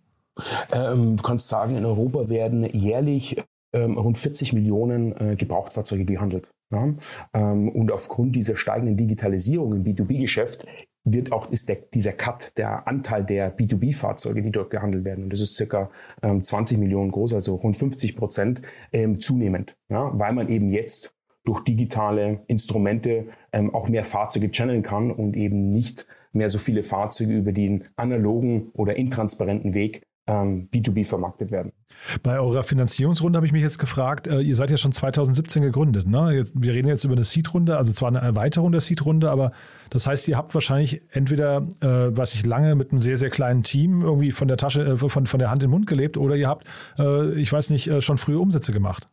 Ähm, 0.71 1.17
du 1.17 1.23
kannst 1.23 1.47
sagen, 1.47 1.77
in 1.77 1.85
Europa 1.85 2.29
werden 2.29 2.63
jährlich 2.65 3.41
ähm, 3.73 3.97
rund 3.97 4.17
40 4.17 4.53
Millionen 4.53 5.15
äh, 5.17 5.35
Gebrauchtfahrzeuge 5.35 6.05
gehandelt. 6.05 6.49
Ja? 6.71 6.93
Ähm, 7.33 7.69
und 7.69 7.91
aufgrund 7.91 8.35
dieser 8.35 8.55
steigenden 8.55 8.97
Digitalisierung 8.97 9.73
im 9.73 9.83
B2B-Geschäft 9.83 10.65
wird 11.05 11.33
auch 11.33 11.51
ist 11.51 11.67
der, 11.67 11.77
dieser 11.93 12.13
Cut, 12.13 12.53
der 12.57 12.87
Anteil 12.87 13.25
der 13.25 13.55
B2B-Fahrzeuge, 13.57 14.41
die 14.41 14.51
dort 14.51 14.69
gehandelt 14.69 15.03
werden, 15.03 15.25
und 15.25 15.33
das 15.33 15.41
ist 15.41 15.57
circa 15.57 15.89
ähm, 16.21 16.43
20 16.43 16.77
Millionen 16.77 17.11
groß, 17.11 17.33
also 17.33 17.55
rund 17.55 17.75
50 17.75 18.15
Prozent 18.15 18.61
ähm, 18.93 19.19
zunehmend, 19.19 19.75
ja? 19.89 20.11
weil 20.13 20.33
man 20.33 20.47
eben 20.47 20.69
jetzt 20.69 21.13
durch 21.43 21.61
digitale 21.65 22.43
Instrumente 22.47 23.27
ähm, 23.51 23.73
auch 23.75 23.89
mehr 23.89 24.05
Fahrzeuge 24.05 24.49
channeln 24.51 24.81
kann 24.81 25.11
und 25.11 25.35
eben 25.35 25.67
nicht 25.67 26.07
mehr 26.31 26.49
so 26.49 26.57
viele 26.57 26.83
Fahrzeuge 26.83 27.33
über 27.33 27.51
den 27.51 27.83
analogen 27.97 28.71
oder 28.73 28.95
intransparenten 28.95 29.73
Weg 29.73 30.03
B2B 30.27 31.05
vermarktet 31.05 31.51
werden. 31.51 31.73
Bei 32.21 32.39
eurer 32.39 32.63
Finanzierungsrunde 32.63 33.37
habe 33.37 33.45
ich 33.45 33.51
mich 33.51 33.61
jetzt 33.61 33.77
gefragt, 33.77 34.27
äh, 34.27 34.39
ihr 34.39 34.55
seid 34.55 34.71
ja 34.71 34.77
schon 34.77 34.93
2017 34.93 35.61
gegründet. 35.61 36.07
Ne? 36.07 36.45
Wir 36.53 36.73
reden 36.73 36.87
jetzt 36.87 37.03
über 37.03 37.13
eine 37.13 37.23
Seed-Runde, 37.23 37.77
also 37.77 37.91
zwar 37.91 38.09
eine 38.09 38.19
Erweiterung 38.19 38.71
der 38.71 38.81
Seed-Runde, 38.81 39.29
aber 39.29 39.51
das 39.89 40.07
heißt, 40.07 40.27
ihr 40.27 40.37
habt 40.37 40.53
wahrscheinlich 40.53 41.01
entweder, 41.11 41.67
äh, 41.81 42.17
was 42.17 42.33
ich 42.33 42.45
lange 42.45 42.75
mit 42.75 42.91
einem 42.91 42.99
sehr, 42.99 43.17
sehr 43.17 43.29
kleinen 43.29 43.63
Team 43.63 44.01
irgendwie 44.01 44.31
von 44.31 44.47
der 44.47 44.57
Tasche, 44.57 44.81
äh, 44.81 44.97
von, 44.97 45.27
von 45.27 45.39
der 45.39 45.51
Hand 45.51 45.61
in 45.61 45.69
den 45.69 45.71
Mund 45.71 45.87
gelebt 45.87 46.17
oder 46.17 46.35
ihr 46.35 46.47
habt, 46.47 46.67
äh, 46.97 47.33
ich 47.33 47.51
weiß 47.51 47.69
nicht, 47.71 47.87
äh, 47.87 48.01
schon 48.01 48.17
frühe 48.17 48.39
Umsätze 48.39 48.71
gemacht. 48.71 49.05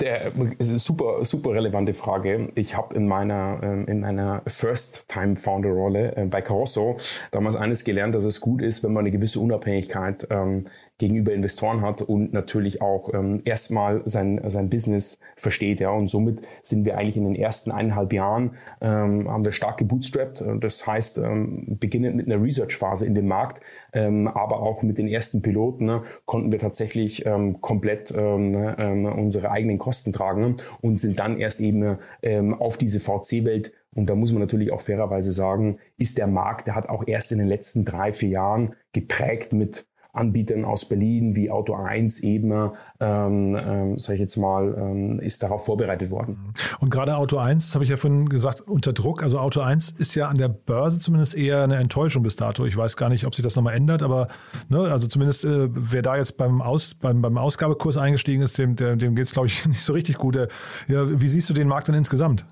Der, 0.00 0.30
super, 0.58 1.24
super 1.24 1.54
relevante 1.54 1.94
Frage. 1.94 2.50
Ich 2.56 2.76
habe 2.76 2.94
in 2.94 3.08
meiner, 3.08 3.58
ähm, 3.62 3.86
in 3.86 4.00
meiner 4.00 4.42
First-Time-Founder-Rolle 4.46 6.14
äh, 6.14 6.26
bei 6.26 6.42
Carosso 6.42 6.98
damals 7.30 7.56
eines 7.56 7.82
gelernt, 7.82 8.14
dass 8.14 8.26
es 8.26 8.42
gut 8.42 8.60
ist, 8.60 8.84
wenn 8.84 8.92
man 8.92 9.06
eine 9.06 9.10
gewisse 9.10 9.40
Unabhängigkeit 9.40 10.26
ähm, 10.28 10.66
gegenüber 10.98 11.32
Investoren 11.32 11.80
hat 11.80 12.02
und 12.02 12.34
natürlich 12.34 12.82
auch 12.82 13.14
ähm, 13.14 13.40
erstmal 13.46 14.02
sein, 14.04 14.42
sein 14.48 14.68
Business 14.68 15.20
versteht. 15.36 15.80
Ja. 15.80 15.88
Und 15.88 16.08
somit 16.08 16.42
sind 16.62 16.84
wir 16.84 16.98
eigentlich 16.98 17.16
in 17.16 17.24
den 17.24 17.34
ersten 17.34 17.70
eineinhalb 17.70 18.12
Jahren, 18.12 18.52
haben 18.80 19.44
wir 19.44 19.52
stark 19.52 19.78
gebootstrapped. 19.78 20.44
Das 20.60 20.86
heißt, 20.86 21.20
beginnend 21.66 22.16
mit 22.16 22.30
einer 22.30 22.42
Research-Phase 22.42 23.06
in 23.06 23.14
dem 23.14 23.26
Markt, 23.26 23.60
aber 23.92 24.60
auch 24.60 24.82
mit 24.82 24.98
den 24.98 25.08
ersten 25.08 25.42
Piloten 25.42 25.86
ne, 25.86 26.02
konnten 26.24 26.52
wir 26.52 26.58
tatsächlich 26.58 27.24
komplett 27.60 28.12
ne, 28.14 29.14
unsere 29.16 29.50
eigenen 29.62 29.78
Kosten 29.78 30.12
tragen 30.12 30.56
und 30.80 30.98
sind 30.98 31.18
dann 31.18 31.38
erst 31.38 31.60
eben 31.60 31.98
ähm, 32.22 32.54
auf 32.54 32.76
diese 32.76 33.00
VC-Welt 33.00 33.72
und 33.94 34.06
da 34.06 34.14
muss 34.14 34.32
man 34.32 34.40
natürlich 34.40 34.72
auch 34.72 34.80
fairerweise 34.80 35.32
sagen, 35.32 35.78
ist 35.98 36.18
der 36.18 36.26
Markt, 36.26 36.66
der 36.66 36.74
hat 36.74 36.88
auch 36.88 37.06
erst 37.06 37.32
in 37.32 37.38
den 37.38 37.48
letzten 37.48 37.84
drei, 37.84 38.12
vier 38.12 38.30
Jahren 38.30 38.74
geprägt 38.92 39.52
mit 39.52 39.86
Anbietern 40.12 40.66
aus 40.66 40.84
Berlin 40.84 41.34
wie 41.34 41.50
Auto 41.50 41.74
1 41.74 42.20
eben, 42.20 42.52
ähm, 43.00 43.56
ähm, 43.56 43.98
sage 43.98 44.16
ich 44.16 44.20
jetzt 44.20 44.36
mal, 44.36 44.74
ähm, 44.76 45.20
ist 45.20 45.42
darauf 45.42 45.64
vorbereitet 45.64 46.10
worden. 46.10 46.52
Und 46.80 46.90
gerade 46.90 47.16
Auto 47.16 47.38
1, 47.38 47.66
das 47.66 47.74
habe 47.74 47.84
ich 47.84 47.90
ja 47.90 47.96
vorhin 47.96 48.28
gesagt, 48.28 48.60
unter 48.60 48.92
Druck. 48.92 49.22
Also 49.22 49.38
Auto 49.38 49.60
1 49.60 49.92
ist 49.92 50.14
ja 50.14 50.28
an 50.28 50.36
der 50.36 50.48
Börse 50.48 50.98
zumindest 50.98 51.34
eher 51.34 51.62
eine 51.62 51.76
Enttäuschung 51.76 52.22
bis 52.22 52.36
dato. 52.36 52.66
Ich 52.66 52.76
weiß 52.76 52.96
gar 52.98 53.08
nicht, 53.08 53.26
ob 53.26 53.34
sich 53.34 53.42
das 53.42 53.56
nochmal 53.56 53.74
ändert, 53.74 54.02
aber 54.02 54.26
ne, 54.68 54.80
also 54.80 55.06
zumindest 55.06 55.46
äh, 55.46 55.68
wer 55.72 56.02
da 56.02 56.16
jetzt 56.16 56.36
beim, 56.36 56.60
Aus, 56.60 56.94
beim, 56.94 57.22
beim 57.22 57.38
Ausgabekurs 57.38 57.96
eingestiegen 57.96 58.42
ist, 58.42 58.58
dem, 58.58 58.76
dem, 58.76 58.98
dem 58.98 59.16
geht 59.16 59.24
es, 59.24 59.32
glaube 59.32 59.46
ich, 59.48 59.66
nicht 59.66 59.80
so 59.80 59.94
richtig 59.94 60.18
gut. 60.18 60.36
Ja, 60.88 61.20
wie 61.20 61.28
siehst 61.28 61.48
du 61.48 61.54
den 61.54 61.68
Markt 61.68 61.88
dann 61.88 61.94
insgesamt? 61.94 62.44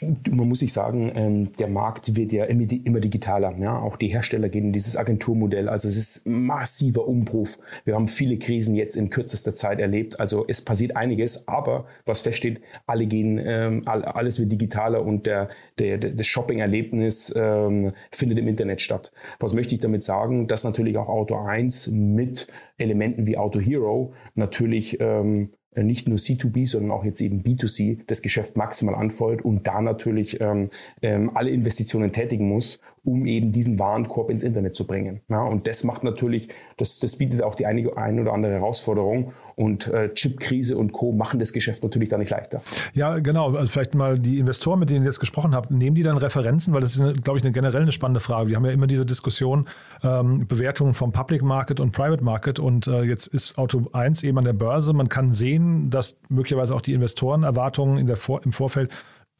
Man 0.00 0.48
muss 0.48 0.58
sich 0.58 0.72
sagen, 0.72 1.10
ähm, 1.14 1.52
der 1.58 1.68
Markt 1.68 2.16
wird 2.16 2.30
ja 2.30 2.44
immer 2.44 3.00
digitaler. 3.00 3.56
Ja? 3.58 3.78
Auch 3.78 3.96
die 3.96 4.08
Hersteller 4.08 4.50
gehen 4.50 4.66
in 4.66 4.72
dieses 4.72 4.96
Agenturmodell. 4.96 5.68
Also 5.68 5.88
es 5.88 5.96
ist 5.96 6.26
massiver 6.26 7.08
Umbruch. 7.08 7.48
Wir 7.84 7.94
haben 7.94 8.06
viele 8.06 8.38
Krisen 8.38 8.74
jetzt 8.74 8.96
in 8.96 9.08
kürzester 9.08 9.54
Zeit 9.54 9.80
erlebt. 9.80 10.20
Also 10.20 10.44
es 10.46 10.60
passiert 10.60 10.96
einiges, 10.96 11.48
aber 11.48 11.86
was 12.04 12.20
feststeht, 12.20 12.60
alle 12.86 13.06
gehen, 13.06 13.40
ähm, 13.42 13.82
alles 13.86 14.38
wird 14.38 14.52
digitaler 14.52 15.02
und 15.02 15.24
der, 15.24 15.48
der, 15.78 15.96
das 15.98 16.26
Shopping-Erlebnis 16.26 17.32
ähm, 17.34 17.92
findet 18.10 18.38
im 18.38 18.48
Internet 18.48 18.82
statt. 18.82 19.12
Was 19.40 19.54
möchte 19.54 19.74
ich 19.74 19.80
damit 19.80 20.02
sagen? 20.02 20.46
Dass 20.46 20.64
natürlich 20.64 20.98
auch 20.98 21.08
Auto 21.08 21.36
1 21.36 21.88
mit 21.88 22.48
Elementen 22.76 23.26
wie 23.26 23.38
Auto 23.38 23.60
Hero 23.60 24.12
natürlich 24.34 25.00
äh, 25.00 25.48
nicht 25.82 26.08
nur 26.08 26.18
C2B, 26.18 26.66
sondern 26.66 26.90
auch 26.90 27.04
jetzt 27.04 27.20
eben 27.20 27.42
B2C 27.42 28.00
das 28.06 28.22
Geschäft 28.22 28.56
maximal 28.56 28.94
anfeuert 28.94 29.42
und 29.42 29.66
da 29.66 29.80
natürlich 29.80 30.40
ähm, 30.40 30.70
ähm, 31.02 31.30
alle 31.34 31.50
Investitionen 31.50 32.12
tätigen 32.12 32.48
muss, 32.48 32.80
um 33.06 33.24
eben 33.26 33.52
diesen 33.52 33.78
Warenkorb 33.78 34.30
ins 34.30 34.42
Internet 34.42 34.74
zu 34.74 34.86
bringen. 34.86 35.20
Ja, 35.28 35.44
und 35.44 35.66
das 35.66 35.84
macht 35.84 36.02
natürlich, 36.02 36.48
das, 36.76 36.98
das 36.98 37.16
bietet 37.16 37.42
auch 37.42 37.54
die 37.54 37.64
einige, 37.64 37.96
ein 37.96 38.18
oder 38.18 38.32
andere 38.32 38.52
Herausforderung 38.52 39.32
und 39.54 39.86
äh, 39.86 40.12
Chipkrise 40.12 40.76
und 40.76 40.92
Co. 40.92 41.12
machen 41.12 41.38
das 41.38 41.52
Geschäft 41.52 41.82
natürlich 41.84 42.08
da 42.08 42.18
nicht 42.18 42.30
leichter. 42.30 42.62
Ja, 42.94 43.18
genau. 43.20 43.54
Also 43.54 43.70
vielleicht 43.70 43.94
mal 43.94 44.18
die 44.18 44.38
Investoren, 44.38 44.80
mit 44.80 44.90
denen 44.90 45.02
ihr 45.02 45.06
jetzt 45.06 45.20
gesprochen 45.20 45.54
habt, 45.54 45.70
nehmen 45.70 45.94
die 45.94 46.02
dann 46.02 46.18
Referenzen? 46.18 46.74
Weil 46.74 46.80
das 46.80 46.96
ist, 46.96 47.24
glaube 47.24 47.38
ich, 47.38 47.44
eine 47.44 47.52
generell 47.52 47.82
eine 47.82 47.92
spannende 47.92 48.20
Frage. 48.20 48.48
Wir 48.48 48.56
haben 48.56 48.66
ja 48.66 48.72
immer 48.72 48.88
diese 48.88 49.06
Diskussion, 49.06 49.68
ähm, 50.02 50.46
Bewertungen 50.46 50.92
vom 50.92 51.12
Public 51.12 51.42
Market 51.42 51.78
und 51.78 51.92
Private 51.92 52.24
Market 52.24 52.58
und 52.58 52.88
äh, 52.88 53.02
jetzt 53.02 53.28
ist 53.28 53.56
Auto 53.56 53.86
1 53.92 54.24
eben 54.24 54.36
an 54.38 54.44
der 54.44 54.52
Börse. 54.52 54.92
Man 54.92 55.08
kann 55.08 55.30
sehen, 55.30 55.90
dass 55.90 56.18
möglicherweise 56.28 56.74
auch 56.74 56.80
die 56.80 56.92
Investorenerwartungen 56.92 57.98
in 57.98 58.06
der 58.06 58.16
Vor 58.16 58.44
im 58.44 58.52
Vorfeld 58.52 58.90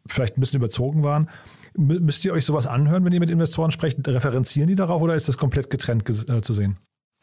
vielleicht 0.06 0.36
ein 0.36 0.40
bisschen 0.40 0.58
überzogen 0.58 1.02
waren. 1.02 1.28
Müsst 1.76 2.24
ihr 2.24 2.32
euch 2.32 2.44
sowas 2.44 2.66
anhören, 2.66 3.04
wenn 3.04 3.12
ihr 3.12 3.20
mit 3.20 3.30
Investoren 3.30 3.70
sprecht? 3.70 4.06
Referenzieren 4.06 4.68
die 4.68 4.74
darauf 4.74 5.02
oder 5.02 5.14
ist 5.14 5.28
das 5.28 5.36
komplett 5.36 5.68
getrennt 5.70 6.08
äh, 6.08 6.40
zu 6.40 6.52
sehen? 6.52 6.78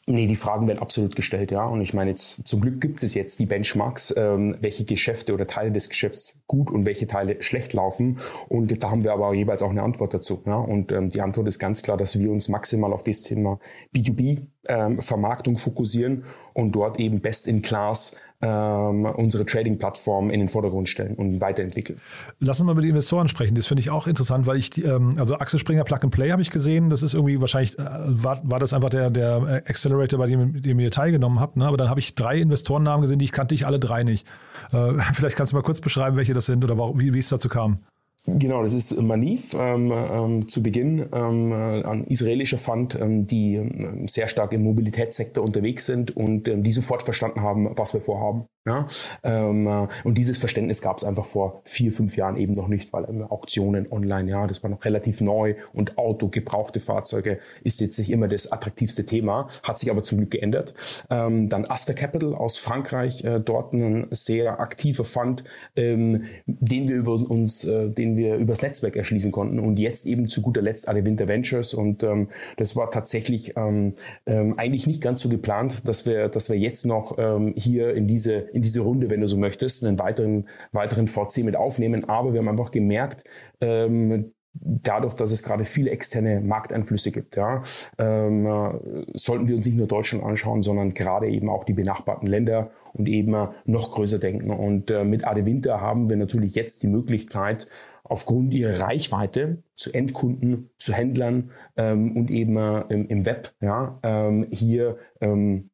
Nee, 0.05 0.27
die 0.27 0.35
Fragen 0.35 0.67
werden 0.67 0.79
absolut 0.79 1.15
gestellt, 1.15 1.51
ja. 1.51 1.63
Und 1.63 1.79
ich 1.79 1.93
meine, 1.93 2.09
jetzt 2.09 2.45
zum 2.45 2.59
Glück 2.59 2.81
gibt 2.81 3.01
es 3.01 3.13
jetzt 3.13 3.39
die 3.39 3.45
Benchmarks, 3.45 4.13
ähm, 4.17 4.57
welche 4.59 4.83
Geschäfte 4.83 5.33
oder 5.33 5.47
Teile 5.47 5.71
des 5.71 5.87
Geschäfts 5.87 6.41
gut 6.45 6.69
und 6.69 6.85
welche 6.85 7.07
Teile 7.07 7.41
schlecht 7.41 7.71
laufen. 7.71 8.17
Und 8.49 8.83
da 8.83 8.91
haben 8.91 9.05
wir 9.05 9.13
aber 9.13 9.33
jeweils 9.33 9.61
auch 9.61 9.69
eine 9.69 9.81
Antwort 9.81 10.13
dazu. 10.13 10.43
Ja. 10.45 10.57
Und 10.57 10.91
ähm, 10.91 11.07
die 11.07 11.21
Antwort 11.21 11.47
ist 11.47 11.57
ganz 11.57 11.83
klar, 11.83 11.95
dass 11.95 12.19
wir 12.19 12.29
uns 12.31 12.49
maximal 12.49 12.91
auf 12.91 13.03
das 13.03 13.21
Thema 13.21 13.59
B2B 13.95 14.41
ähm, 14.67 15.01
Vermarktung 15.01 15.57
fokussieren 15.57 16.25
und 16.51 16.73
dort 16.73 16.99
eben 16.99 17.21
best 17.21 17.47
in 17.47 17.61
class 17.61 18.17
ähm, 18.43 19.05
unsere 19.05 19.45
Trading-Plattform 19.45 20.29
in 20.29 20.39
den 20.39 20.49
Vordergrund 20.49 20.89
stellen 20.89 21.15
und 21.15 21.39
weiterentwickeln. 21.39 21.99
Lass 22.39 22.59
uns 22.59 22.67
mal 22.67 22.75
mit 22.75 22.83
den 22.83 22.89
Investoren 22.89 23.27
sprechen. 23.27 23.55
Das 23.55 23.67
finde 23.67 23.79
ich 23.81 23.89
auch 23.89 24.05
interessant, 24.05 24.45
weil 24.45 24.57
ich, 24.57 24.83
ähm, 24.83 25.13
also 25.17 25.35
Axel 25.35 25.59
Springer 25.59 25.83
Plug 25.83 25.99
and 26.01 26.11
Play 26.11 26.31
habe 26.31 26.41
ich 26.41 26.51
gesehen. 26.51 26.89
Das 26.89 27.03
ist 27.03 27.13
irgendwie 27.13 27.39
wahrscheinlich, 27.39 27.79
äh, 27.79 27.83
war, 27.83 28.41
war 28.43 28.59
das 28.59 28.73
einfach 28.73 28.89
der, 28.89 29.09
der 29.09 29.63
Accelerator, 29.65 30.19
bei 30.19 30.27
dem, 30.27 30.61
dem 30.61 30.79
ihr 30.79 30.91
teilgenommen 30.91 31.39
habt. 31.39 31.55
Ne? 31.55 31.65
Aber 31.65 31.77
dann 31.77 31.89
habe 31.89 31.99
ich 31.99 32.15
drei 32.15 32.39
Investorennamen 32.39 33.01
gesehen, 33.03 33.19
die 33.19 33.25
ich 33.25 33.31
kannte 33.31 33.55
ich 33.55 33.65
alle 33.65 33.79
drei 33.79 34.03
nicht. 34.03 34.27
Äh, 34.71 34.93
vielleicht 35.13 35.37
kannst 35.37 35.53
du 35.53 35.57
mal 35.57 35.63
kurz 35.63 35.79
beschreiben, 35.79 36.17
welche 36.17 36.33
das 36.33 36.45
sind 36.45 36.63
oder 36.63 36.77
warum, 36.77 36.99
wie, 36.99 37.13
wie 37.13 37.19
es 37.19 37.29
dazu 37.29 37.47
kam. 37.47 37.77
Genau, 38.25 38.63
das 38.63 38.73
ist 38.73 38.95
Manif 39.01 39.53
ähm, 39.53 39.91
ähm, 39.91 40.47
zu 40.47 40.63
Beginn, 40.63 41.09
ähm, 41.11 41.51
äh, 41.51 41.83
ein 41.83 42.05
israelischer 42.05 42.57
Fund, 42.57 42.95
ähm, 42.95 43.25
die 43.25 43.55
ähm, 43.55 44.07
sehr 44.07 44.29
stark 44.29 44.53
im 44.53 44.63
Mobilitätssektor 44.63 45.43
unterwegs 45.43 45.85
sind 45.85 46.15
und 46.15 46.47
ähm, 46.47 46.63
die 46.63 46.71
sofort 46.71 47.01
verstanden 47.01 47.41
haben, 47.41 47.77
was 47.77 47.93
wir 47.93 47.99
vorhaben. 47.99 48.45
Ja? 48.65 48.87
Ähm, 49.23 49.67
äh, 49.67 49.87
und 50.05 50.17
dieses 50.17 50.37
Verständnis 50.37 50.81
gab 50.81 50.97
es 50.97 51.03
einfach 51.03 51.25
vor 51.25 51.61
vier, 51.65 51.91
fünf 51.91 52.15
Jahren 52.15 52.37
eben 52.37 52.53
noch 52.53 52.69
nicht, 52.69 52.93
weil 52.93 53.05
ähm, 53.09 53.23
Auktionen 53.23 53.91
online, 53.91 54.29
ja, 54.29 54.47
das 54.47 54.63
war 54.63 54.69
noch 54.69 54.85
relativ 54.85 55.19
neu 55.19 55.55
und 55.73 55.97
Auto, 55.97 56.29
gebrauchte 56.29 56.79
Fahrzeuge 56.79 57.39
ist 57.63 57.81
jetzt 57.81 57.99
nicht 57.99 58.09
immer 58.09 58.29
das 58.29 58.51
attraktivste 58.51 59.05
Thema, 59.05 59.49
hat 59.63 59.77
sich 59.77 59.91
aber 59.91 60.01
zum 60.03 60.19
Glück 60.19 60.31
geändert. 60.31 60.73
Ähm, 61.09 61.49
dann 61.49 61.65
Aster 61.65 61.93
Capital 61.93 62.33
aus 62.33 62.57
Frankreich, 62.57 63.23
äh, 63.25 63.41
dort 63.41 63.73
ein 63.73 64.07
sehr 64.11 64.61
aktiver 64.61 65.03
Fund, 65.03 65.43
ähm, 65.75 66.23
den 66.45 66.87
wir 66.87 66.95
über 66.95 67.13
uns, 67.13 67.65
äh, 67.65 67.89
den 67.89 68.15
wir 68.15 68.35
übers 68.35 68.61
Netzwerk 68.61 68.95
erschließen 68.95 69.33
konnten 69.33 69.59
und 69.59 69.77
jetzt 69.77 70.05
eben 70.05 70.29
zu 70.29 70.41
guter 70.41 70.61
Letzt 70.61 70.87
alle 70.87 71.05
Winter 71.05 71.27
Ventures 71.27 71.73
und 71.73 72.01
ähm, 72.03 72.29
das 72.55 72.77
war 72.77 72.89
tatsächlich 72.89 73.57
ähm, 73.57 73.95
ähm, 74.25 74.57
eigentlich 74.57 74.87
nicht 74.87 75.01
ganz 75.01 75.19
so 75.19 75.27
geplant, 75.27 75.85
dass 75.85 76.05
wir, 76.05 76.29
dass 76.29 76.49
wir 76.49 76.57
jetzt 76.57 76.85
noch 76.85 77.17
ähm, 77.17 77.53
hier 77.57 77.93
in 77.93 78.07
diese 78.07 78.52
in 78.53 78.61
diese 78.61 78.81
Runde, 78.81 79.09
wenn 79.09 79.21
du 79.21 79.27
so 79.27 79.37
möchtest, 79.37 79.83
einen 79.83 79.99
weiteren, 79.99 80.47
weiteren 80.71 81.07
VC 81.07 81.43
mit 81.43 81.55
aufnehmen. 81.55 82.07
Aber 82.07 82.33
wir 82.33 82.39
haben 82.39 82.49
einfach 82.49 82.71
gemerkt, 82.71 83.23
ähm, 83.61 84.31
dadurch, 84.53 85.15
dass 85.15 85.31
es 85.31 85.43
gerade 85.43 85.65
viele 85.65 85.89
externe 85.89 86.39
Markteinflüsse 86.41 87.11
gibt, 87.11 87.35
ja, 87.35 87.63
ähm, 87.97 88.45
äh, 88.45 89.05
sollten 89.13 89.47
wir 89.47 89.55
uns 89.55 89.65
nicht 89.65 89.77
nur 89.77 89.87
Deutschland 89.87 90.23
anschauen, 90.23 90.61
sondern 90.61 90.93
gerade 90.93 91.27
eben 91.27 91.49
auch 91.49 91.63
die 91.63 91.73
benachbarten 91.73 92.27
Länder 92.27 92.69
und 92.93 93.07
eben 93.07 93.33
äh, 93.33 93.47
noch 93.65 93.91
größer 93.91 94.19
denken. 94.19 94.51
Und 94.51 94.91
äh, 94.91 95.03
mit 95.03 95.25
Ade 95.25 95.45
Winter 95.45 95.81
haben 95.81 96.09
wir 96.09 96.17
natürlich 96.17 96.53
jetzt 96.55 96.83
die 96.83 96.87
Möglichkeit, 96.87 97.67
aufgrund 98.03 98.53
ihrer 98.53 98.79
Reichweite 98.79 99.63
zu 99.75 99.91
Endkunden, 99.91 100.69
zu 100.77 100.93
Händlern 100.93 101.51
ähm, 101.77 102.15
und 102.15 102.29
eben 102.29 102.57
äh, 102.57 102.81
im, 102.89 103.07
im, 103.07 103.25
Web 103.25 103.53
ja, 103.61 103.97
ähm, 104.03 104.47
hier 104.51 104.97
ähm, 105.21 105.69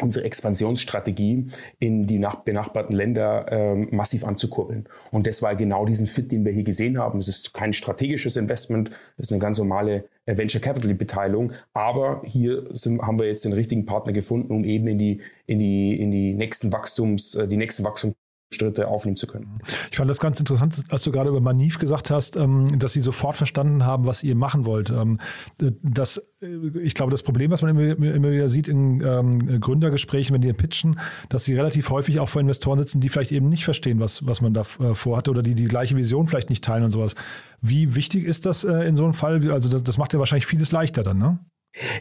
unsere 0.00 0.24
Expansionsstrategie 0.24 1.46
in 1.78 2.06
die 2.06 2.24
benachbarten 2.44 2.94
Länder 2.94 3.46
ähm, 3.50 3.88
massiv 3.90 4.24
anzukurbeln. 4.24 4.88
Und 5.10 5.26
das 5.26 5.42
war 5.42 5.54
genau 5.56 5.86
diesen 5.86 6.06
Fit, 6.06 6.32
den 6.32 6.44
wir 6.44 6.52
hier 6.52 6.64
gesehen 6.64 6.98
haben. 6.98 7.18
Es 7.18 7.28
ist 7.28 7.54
kein 7.54 7.72
strategisches 7.72 8.36
Investment, 8.36 8.90
es 9.16 9.26
ist 9.26 9.32
eine 9.32 9.40
ganz 9.40 9.58
normale 9.58 10.04
äh, 10.26 10.36
Venture 10.36 10.60
Capital 10.60 10.94
Beteiligung, 10.94 11.52
aber 11.72 12.22
hier 12.24 12.66
sind, 12.70 13.02
haben 13.02 13.18
wir 13.18 13.26
jetzt 13.26 13.44
den 13.44 13.52
richtigen 13.52 13.86
Partner 13.86 14.12
gefunden, 14.12 14.52
um 14.52 14.64
eben 14.64 14.86
in 14.86 14.98
die 14.98 15.20
in 15.46 15.58
die 15.58 16.00
in 16.00 16.10
die 16.10 16.34
nächsten 16.34 16.72
Wachstums 16.72 17.34
äh, 17.34 17.46
die 17.46 17.56
nächsten 17.56 17.84
Wachstums 17.84 18.14
Schritte 18.54 18.88
aufnehmen 18.88 19.16
zu 19.16 19.26
können. 19.26 19.58
Ich 19.90 19.96
fand 19.96 20.08
das 20.08 20.18
ganz 20.20 20.38
interessant, 20.40 20.82
als 20.88 21.02
du 21.02 21.10
gerade 21.10 21.28
über 21.28 21.40
Manif 21.40 21.78
gesagt 21.78 22.10
hast, 22.10 22.36
ähm, 22.36 22.78
dass 22.78 22.92
sie 22.92 23.00
sofort 23.00 23.36
verstanden 23.36 23.84
haben, 23.84 24.06
was 24.06 24.22
ihr 24.22 24.34
machen 24.34 24.64
wollt. 24.64 24.90
Ähm, 24.90 25.18
das, 25.58 26.22
äh, 26.40 26.46
ich 26.82 26.94
glaube, 26.94 27.10
das 27.10 27.22
Problem, 27.22 27.50
was 27.50 27.62
man 27.62 27.76
immer, 27.76 28.30
wieder 28.30 28.48
sieht 28.48 28.68
in 28.68 29.00
ähm, 29.00 29.60
Gründergesprächen, 29.60 30.34
wenn 30.34 30.40
die 30.40 30.52
pitchen, 30.52 30.98
dass 31.28 31.44
sie 31.44 31.54
relativ 31.54 31.90
häufig 31.90 32.20
auch 32.20 32.28
vor 32.28 32.40
Investoren 32.40 32.78
sitzen, 32.78 33.00
die 33.00 33.08
vielleicht 33.08 33.32
eben 33.32 33.48
nicht 33.48 33.64
verstehen, 33.64 34.00
was, 34.00 34.26
was 34.26 34.40
man 34.40 34.54
da 34.54 34.62
äh, 34.80 34.94
vorhatte 34.94 35.30
oder 35.30 35.42
die 35.42 35.54
die 35.54 35.66
gleiche 35.66 35.96
Vision 35.96 36.26
vielleicht 36.26 36.50
nicht 36.50 36.64
teilen 36.64 36.84
und 36.84 36.90
sowas. 36.90 37.14
Wie 37.60 37.94
wichtig 37.94 38.24
ist 38.24 38.46
das 38.46 38.64
äh, 38.64 38.86
in 38.86 38.96
so 38.96 39.04
einem 39.04 39.14
Fall? 39.14 39.50
Also 39.50 39.68
das, 39.68 39.82
das 39.82 39.98
macht 39.98 40.12
ja 40.12 40.18
wahrscheinlich 40.18 40.46
vieles 40.46 40.72
leichter 40.72 41.02
dann, 41.02 41.18
ne? 41.18 41.38